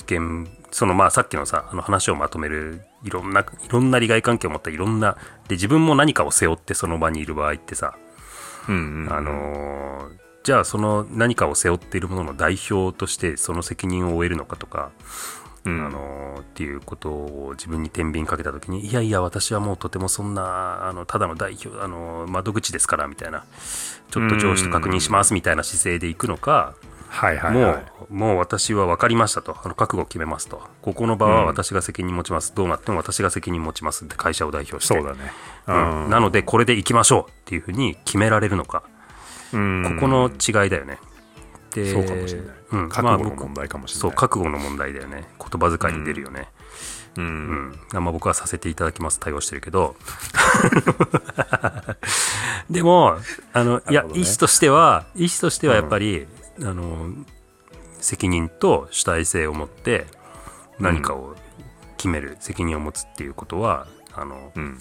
[0.03, 7.95] 現そのまあさっきのさあの話をまとめるいろんないろんな利害関係を持ったいろんなで自分も何かを背負ってその場にいる場合ってさ、
[8.69, 14.91] うんうんあのーじゃあその何かを背負っているものの代表としてその責任を負えるのかとか、
[15.65, 15.87] うん。
[15.87, 23.45] あのーっていうことを自分に天秤かけた時にいやいや私はもうとてもそんなあのただの代表あの窓口ですからみたいな
[24.11, 26.75] ちょっと上司と確認しますみたいな姿勢でいくのか、
[27.13, 27.83] はいはいもはい。
[28.11, 35.31] う、もう私は分かりましたと、あの覚悟を決めますと、ここの場は私が責任持ちます、どうなっても私が責任持ちますって会社を代表して、そうだね。
[35.67, 38.83] うんなので、これでいきましょうっていうふうに決められるのか、
[39.53, 40.99] うんここの違いだよね。
[41.75, 42.57] でそうかもしれない。
[42.73, 44.01] うん、覚悟の問題かもしれない。
[44.01, 45.25] そう、覚悟の問題だよね。
[45.39, 46.49] 言葉遣いに出るよね。
[47.17, 47.21] う。
[47.21, 47.27] うん
[47.71, 47.79] ん。
[47.93, 49.95] まあ僕はさせていただきます、対応してるけど。
[52.71, 53.19] でも、
[53.53, 56.27] あの、いや、なるほどね意思としては、意思としてはやっぱり、
[56.61, 57.13] あの、
[58.01, 60.07] 責任と主体性を持って
[60.79, 61.37] 何かを
[61.97, 64.79] 決める、責任を持つっていうことは、あの、うん。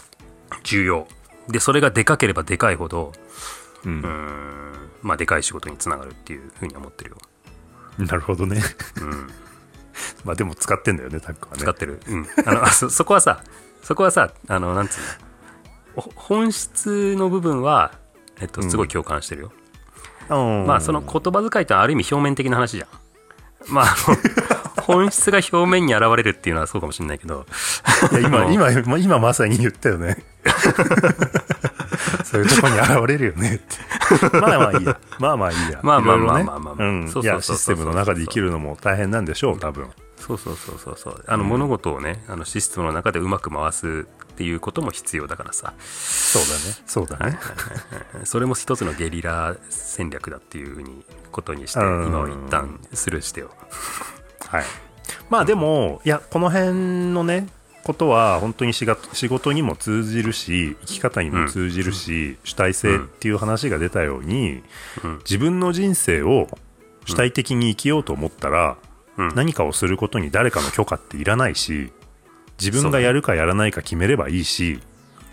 [0.64, 1.08] 重要。
[1.48, 3.14] で、それがでかければでかいほど、
[3.86, 3.90] う。
[3.90, 7.18] うんん、まあ、でかい仕事につながるっていうふうに思ってるよ。
[7.98, 8.62] なるほどね。
[9.02, 9.30] うん。
[10.24, 11.62] まあでも使ってんだよね、タックはね。
[11.62, 12.00] 使ってる。
[12.08, 12.28] うん。
[12.46, 13.44] あの、 そ、そこはさ、
[13.84, 15.06] そこはさ、あの、なんつうの。
[15.98, 17.94] お本質の部分は、
[18.40, 19.52] えっと、すごい共感してるよ。
[20.38, 22.88] うんまあ、その言葉遣いってある意味表面的な話じゃん。
[23.70, 23.86] まあ、
[24.82, 27.46] 本質が表面に現れるっていうのはそうかもしれないけど、
[28.12, 30.24] いや今、今、ま今まさに言ったよね。
[32.26, 33.66] そういうとこに現れるよねって。
[34.40, 35.00] まあまあいいや。
[35.20, 35.80] まあまあいいや。
[35.84, 37.10] まあまあまあまあまあうん。
[37.10, 39.90] そうそうそうそういや、システムの中で生きるのも大変なんでしょう、多分。
[40.18, 41.24] そうそうそうそうそう。
[41.28, 45.74] あの、物事をね、あの、システムの中でうまく回すっていうことも必要だからさ。
[45.80, 46.60] そうだね。
[46.86, 48.26] そうだね。
[48.26, 53.52] それも一つのゲリラ戦略だっていうふうに、ことにして、うん今は一旦スルーしてよ。
[54.48, 54.64] はい。
[55.30, 57.48] まあでも、いや、この辺のね、
[57.84, 64.62] ことは本当に仕事仕事にも通じるし生き方にも通じるし、主体性っていう話が出たように、
[65.04, 66.48] うん自分の人生を
[67.06, 68.78] 主体的に生きようと思ったら、
[69.18, 71.92] うん何かをすることに誰かの許可っていらないし
[72.62, 74.80] 自分がやるかやらないか決めればいいし。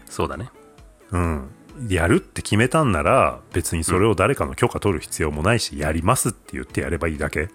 [0.06, 0.50] そうだね。
[1.10, 1.50] うん、
[1.88, 7.48] やるって決めたんなら別にそれを誰かの許可取る必要もないし、やりますって言ってやればいいだけ。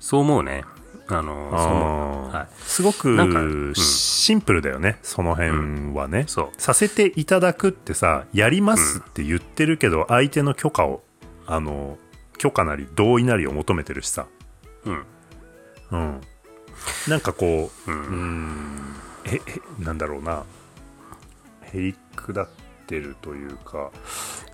[0.00, 0.64] そう思うね。
[1.08, 1.50] あの。
[1.52, 2.38] あー。
[2.38, 2.48] はい。
[2.58, 3.72] すごなんかうん。
[3.72, 6.60] くシンプルだよね、その辺はね、そう。
[6.60, 11.02] させていただくってさやりますって言ってるけど、相手の許可を
[11.46, 11.98] あの
[12.36, 14.26] 許可なり同意なりを求めてるしさ、
[14.84, 15.04] うん。
[15.90, 16.20] うん、
[17.08, 17.94] なんかこうう。
[17.94, 20.44] うんんええなんだろうな
[21.72, 22.48] へりくだっ
[22.86, 23.90] てるというか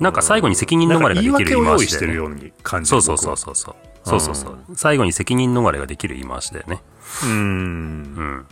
[0.00, 3.74] なんか最後に責任逃れができる言い回しねるように感じるそうそうそうそうそう。
[4.04, 4.58] そうそうそう。
[4.74, 6.82] 最後に責任逃れができる言い回しだよね。
[7.24, 7.36] うんうん。
[7.38, 8.46] うん。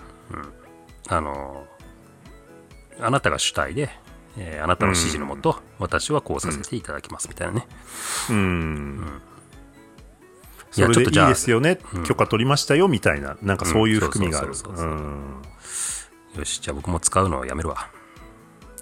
[1.08, 1.66] あの、
[3.00, 3.90] あなたが主体で、
[4.38, 7.66] えーあなたの指示のもと、私はこうさせていただきますみたいなね。
[8.30, 9.31] うんいや
[10.72, 12.04] それでいいちょっとじゃあですよね、うん。
[12.04, 14.48] 許可取りましたよみたいななんかそういう含みがある。
[14.48, 17.90] よし、じゃあ僕も使うのをやめるわ。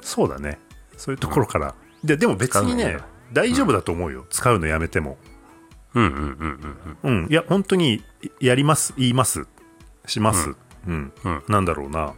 [0.01, 0.59] そうだね。
[0.97, 1.75] そういうところから、
[2.05, 2.99] ででも別にね
[3.33, 5.19] 大丈夫だと思うよ、使うのやめても。
[5.95, 7.25] うんうんうんうんうん。
[7.25, 7.31] うん。
[7.31, 8.05] いや本当に
[8.39, 9.47] やります言います。
[10.07, 10.55] します、
[10.87, 11.43] うん、うん。
[11.49, 12.15] なんだろうな。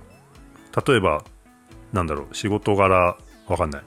[0.87, 1.25] 例えば
[1.93, 3.17] なんだろう仕事柄
[3.49, 3.83] わかんない。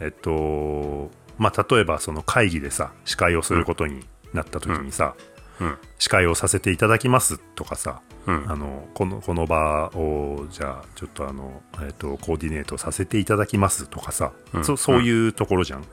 [0.00, 5.14] えっとまあ例えばその会議でさ司会をすることになった時にさ、
[5.60, 5.78] うん。
[5.98, 8.50] 司会をさせていただきますとかさ、うん。
[8.50, 14.64] あのこのこの場をじゃあちょっとあの、えっとコーディネートさせていただきますとかさ、うん。
[14.64, 15.84] そそういうところじゃん、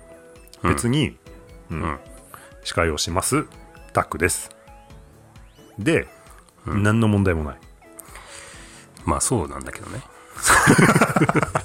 [0.63, 0.73] うん。
[0.73, 1.17] 別に、
[1.69, 1.81] うん。
[1.81, 1.99] うん。
[2.63, 3.45] 司会をします？
[3.93, 4.55] タックです。
[5.79, 6.07] で、
[6.65, 6.83] うん。
[6.83, 7.57] 何の問題もない。
[9.05, 10.01] まあそうなんだけどね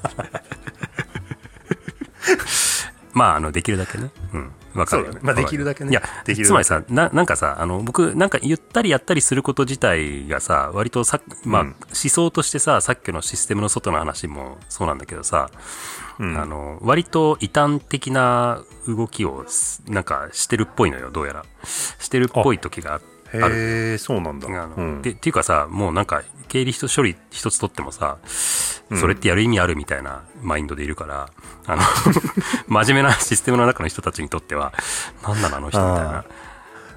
[3.12, 4.10] まああのできるだけね。
[4.32, 4.52] うん。
[4.74, 5.20] わかるよね。
[5.22, 5.90] まあできるだけね。
[5.90, 6.44] いやできるだけ。
[6.44, 11.68] つまりさななんかさあの僕なんか言ったりやったりすること自体がさ割とさ、まあうん。
[11.68, 15.50] 思想としてささっきのシステムの外の話もそうなんだけどさ、
[16.18, 16.38] うん。
[16.38, 21.44] あの割と異端的な動きをすなんかしてるっぽいのよどうやら。
[21.64, 23.00] してるっぽい時があ
[23.32, 23.54] ある。
[23.54, 25.02] へえそうなんだ、あのうん。
[25.02, 28.18] でっていうかさもうなんか経理処理一つ取ってもさ
[28.98, 31.28] それってやる意味あるみたいなマインドでいるから、
[31.66, 31.82] あの
[32.68, 34.72] 真面目なシステムの中の人たちにとっては
[35.22, 36.16] 何なのあの人みたいな。
[36.18, 36.24] あっ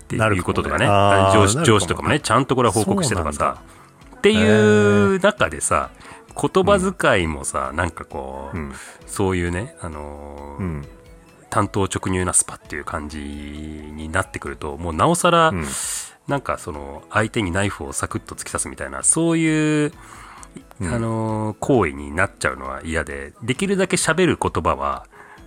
[0.08, 0.38] てなるかもね。
[0.38, 3.58] いうこととかねあー上司か上司とかもねちゃんとこれは報告してとかさ
[4.18, 5.90] っていう中でさ
[6.36, 8.74] 言葉遣いもさ、なんかこう、うん。
[9.08, 10.88] そういうね、あのーうん。
[11.50, 15.66] 担当直入なスパっていう感じになってくるともうなおさら、うん
[16.28, 19.92] なんかその相手にナイフをサクッと突き刺すみたいなそういう、
[20.82, 20.94] うん。
[20.94, 25.06] あのー行為になっちゃうのは嫌でできるだけ喋る言葉は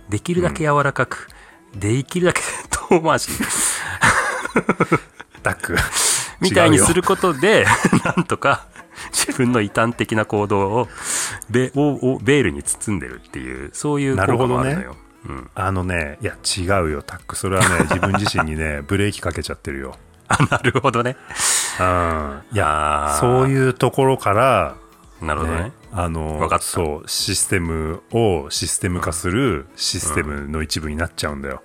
[0.09, 1.29] できるだけ柔らかく、
[1.75, 2.41] できるだけ
[2.89, 3.29] 遠回し
[5.43, 5.75] タック。
[6.41, 7.65] みたいにするることで
[8.03, 8.65] なんとか
[9.11, 10.87] 自分の異端的な行動を
[11.49, 14.95] ベををベールに包んでるっていうそういう効果もあるのよ。
[15.27, 17.37] うん、あのねいや違うよタック。
[17.37, 19.95] それはね自分自身にねブレーキかけちゃってるよ
[20.29, 21.17] あ なるほどね。
[21.79, 22.41] うん。
[22.51, 24.75] いやそういうところから
[25.21, 25.63] なるほどね。
[25.63, 26.65] ね、あのわかった。
[26.65, 31.61] そうシステムをシステム化するシステムの一部になっちゃうんだよ、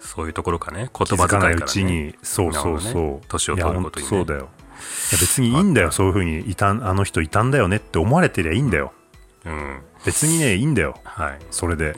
[0.00, 0.90] そういうところかね。
[0.96, 2.06] 言気葉づかないうち遣いからね。
[2.06, 3.20] にそうそうそう、ね。
[3.28, 4.10] 年を取るごとにね。
[4.10, 4.40] そうだよ。
[4.40, 4.48] いや
[5.20, 5.90] 別にいいんだよ。
[5.90, 8.92] そういうふうにいたんあの人いたんだよねって思われてりゃいいんだよ。
[9.44, 9.80] うん。
[10.04, 10.94] 別にねいいんだよ。
[11.04, 11.38] はい。
[11.50, 11.96] それで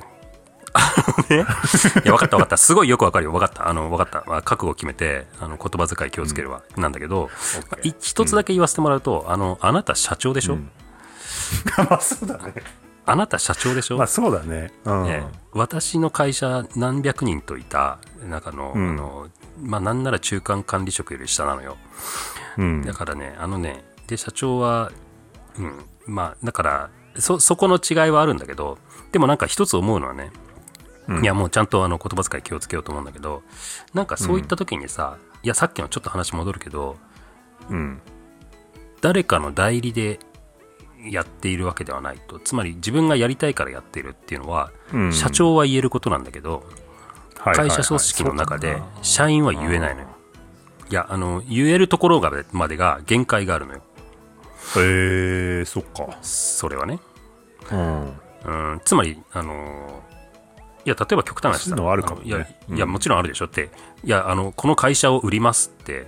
[1.30, 1.44] いや、
[2.12, 2.56] 分かった分かった。
[2.56, 3.32] すごいよく分かるよ。
[3.32, 3.68] 分かった。
[3.68, 4.24] あの、分かった。
[4.26, 6.62] まあ、覚悟を決めて、あの、言葉遣い気をつけるわ。
[6.76, 7.30] なんだけど、
[7.70, 10.70] まあい一つだけ言わせてもらうと、あの、あなた社長でしょ、うん。
[11.88, 12.54] まあそうだね。
[13.08, 14.72] あなた社長でしょ、まあそうだね。
[14.84, 17.98] うん、ええ私の会社何百人といた
[18.28, 18.90] 中の,、うん。
[18.90, 19.28] あの
[19.62, 21.76] まあなんなら中間管理職より下なのよ。
[22.58, 22.82] うん。
[22.84, 24.90] だからねあのねで社長は
[25.56, 25.84] うん。
[26.06, 28.78] まあだからそそこの違いはあるんだけど
[29.12, 30.30] でもなんか一つ思うのはね、
[31.08, 31.24] うん。
[31.24, 33.42] いやもうちゃんとあの言葉遣い気をつけようと思うんだけど
[33.94, 36.96] なんかそういった時にさ、いやさっきのちょっと話戻るけど
[37.70, 38.00] うん。
[39.00, 40.18] 誰かの代理で
[41.08, 42.38] やっているわけではないと。
[42.38, 45.12] つまり自分がやりたいからやっているっていうのは、うん。
[45.12, 46.64] 社長は言えることなんだけど、
[47.38, 47.68] はいはいはい。
[47.68, 50.08] 会社組織の中で社員は言えないのよ。
[50.90, 53.82] いや、あの、言えるところがまでが限界があるのよ。
[54.76, 56.16] へえそっか。
[56.22, 57.00] それはね。
[57.70, 58.20] うん。
[58.44, 60.02] うん、つまり、あの、
[60.86, 62.28] いや、例えば極端な話そういうのはあるかもね。
[62.28, 62.76] いや、うん。
[62.76, 63.70] いや、もちろんあるでしょって。
[64.04, 66.06] いや、あの、この会社を売りますって、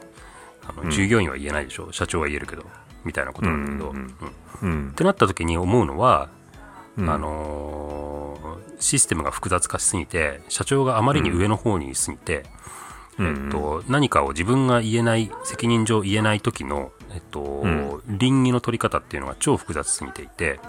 [0.67, 2.65] あの従業員は言えないでしょ、社長は言えるけど、
[3.05, 3.91] みたいなことなんだけど。
[3.91, 4.15] うんうん
[4.63, 4.71] うん。
[4.71, 4.91] うん。
[4.91, 6.29] ってなった時に思うのは、
[6.97, 7.11] うん。
[7.11, 8.19] あのー
[8.81, 12.45] システムが複雑化しすぎて社長があまりに上の方にいすぎて、
[13.19, 13.27] うん。
[13.27, 18.03] えっと、何かを自分が言えない責任上言えない時の、えっとん。
[18.07, 20.61] 倫理の取り方っていうのが超複雑すぎていて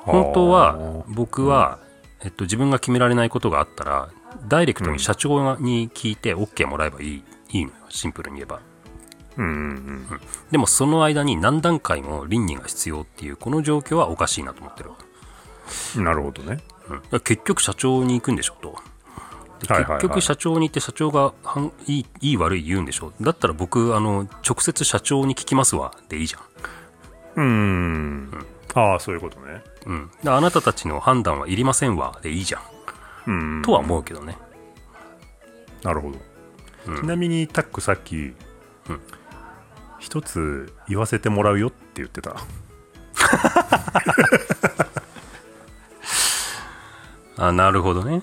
[0.00, 1.78] 本当は僕は、
[2.22, 4.08] えっと、自分が決められないことがあったら
[4.48, 7.76] ダイレクトに社長に聞いて OK もらえばいい,、いいのよ。
[7.88, 8.60] シンプルに言えば。
[9.36, 14.96] うんうんでもその間に何段階も倫理が必要っていうこの状況はおかしいなと思ってるわ
[15.96, 16.60] うんなるほどね。
[17.12, 18.76] うん、結局社長に行くんでしょと。
[19.68, 21.32] 結局社長に行って社長が
[21.86, 23.12] いいいい悪い言うんでしょ。
[23.20, 25.94] だったら僕あの直接社長に聞きますわ。
[26.08, 26.42] でいいじゃん、
[27.36, 28.46] うん
[28.76, 29.62] ああそういうことね。
[29.86, 32.18] うん、であなたたちの判断はいりませんわ。
[32.22, 32.62] でいいじゃん。
[33.26, 33.62] うん。
[33.62, 34.36] とは思うけどね。
[35.82, 36.18] なるほど、
[36.88, 37.00] うん。
[37.00, 38.34] ちなみにタックさっき、
[39.98, 42.36] 一つ言わせてもらうよって言ってた。
[47.38, 48.22] あなるほどね。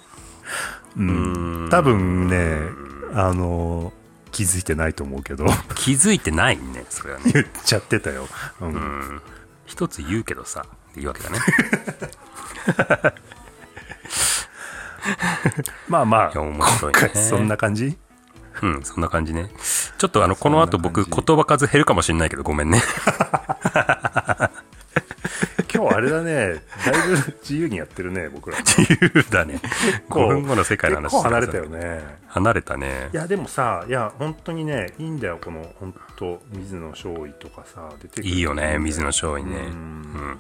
[0.96, 1.68] うん。
[1.72, 2.60] 多分ね
[3.16, 3.92] あの
[4.32, 5.46] 気づいてないと思うけど。
[5.74, 7.32] 気づいてないねそれはね。
[7.34, 8.28] 言っちゃってたよ、
[8.62, 8.68] うん。
[8.70, 9.22] うん
[9.66, 11.40] 一つ言うけどさっていうわけだね
[15.88, 17.98] まあまあ面白いねそんな感じ？
[18.62, 19.50] うんそんな感じね
[20.04, 22.82] ちょっとあの、この後僕言葉数減るかもしれないけど、ごめんね。
[25.74, 28.58] 今日あれだね、だいぶ自由にやってるね、僕ら。
[28.58, 29.62] 自由だね。
[30.10, 32.04] 構5分後の世界の話離れたよね。
[32.28, 33.16] 離れたねい。
[33.16, 38.30] や、でもさ、いや、本当にね、いいんだよ、この、本当水野勝尉とかさ、出てくる。
[38.30, 39.52] いいよね、水野勝尉ね。
[39.52, 40.02] ううん
[40.34, 40.40] ん。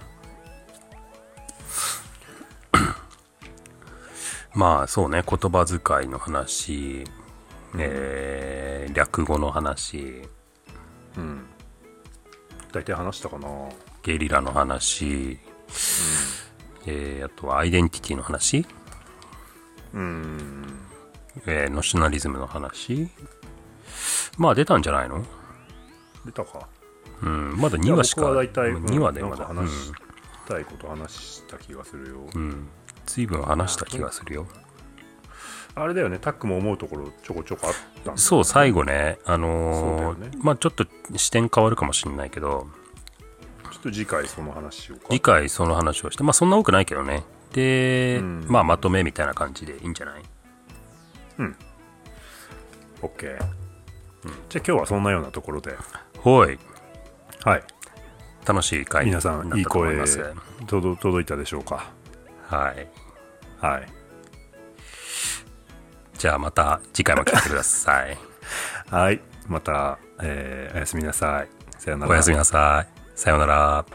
[4.53, 7.03] まあ、そうね、言葉遣いの話、
[7.75, 10.21] えー、略語の話、
[11.17, 11.45] うん。
[12.71, 13.47] 大体話したかな。
[14.03, 15.39] ゲリラの話、
[16.85, 18.65] えー、あとはアイデンティティの話、
[19.93, 20.79] うん。
[21.47, 23.09] えー、ノショナリズムの話。
[24.37, 25.25] まあ出たんじゃないの？
[26.25, 26.67] 出たか。
[27.21, 28.21] うん、まだ2話しか。
[28.21, 29.45] 僕は大体、2話でまだ。
[29.45, 29.91] 話し
[30.47, 32.15] たいこと話した気がするよ。
[32.33, 32.41] うん。
[32.41, 32.67] うん。
[33.05, 34.47] 随分話した気がするよ。
[35.75, 37.73] あれだよね、タックも思うところちょこちょこあっ
[38.05, 42.67] たんそう、最後ね、あのーねまあちょっと視点変わるかもしれないけど、
[43.71, 45.07] ちょっと次回その話しようか。
[45.09, 47.23] 次回その話をして、まあそんな多くないけどね。
[47.53, 50.23] で、うんまあまとめみたいな感じでいいんじゃない
[53.01, 53.19] ？OK。
[53.19, 53.41] じゃあ
[54.55, 55.75] 今日はそんなようなところで。
[56.23, 56.57] ほい。
[57.43, 57.63] はい。
[58.45, 59.95] 楽しい回皆さん、いい声。
[60.67, 61.91] 届届いたでしょうか？
[62.47, 62.87] はい。
[63.59, 63.87] はい。
[66.17, 68.17] じゃあまた次回も聞いてください。
[68.89, 69.21] はい。
[69.47, 71.49] また、えーおやすみなさい。
[71.77, 72.11] さよなら。
[72.11, 72.99] おやすみなさい。
[73.19, 73.85] さようなら。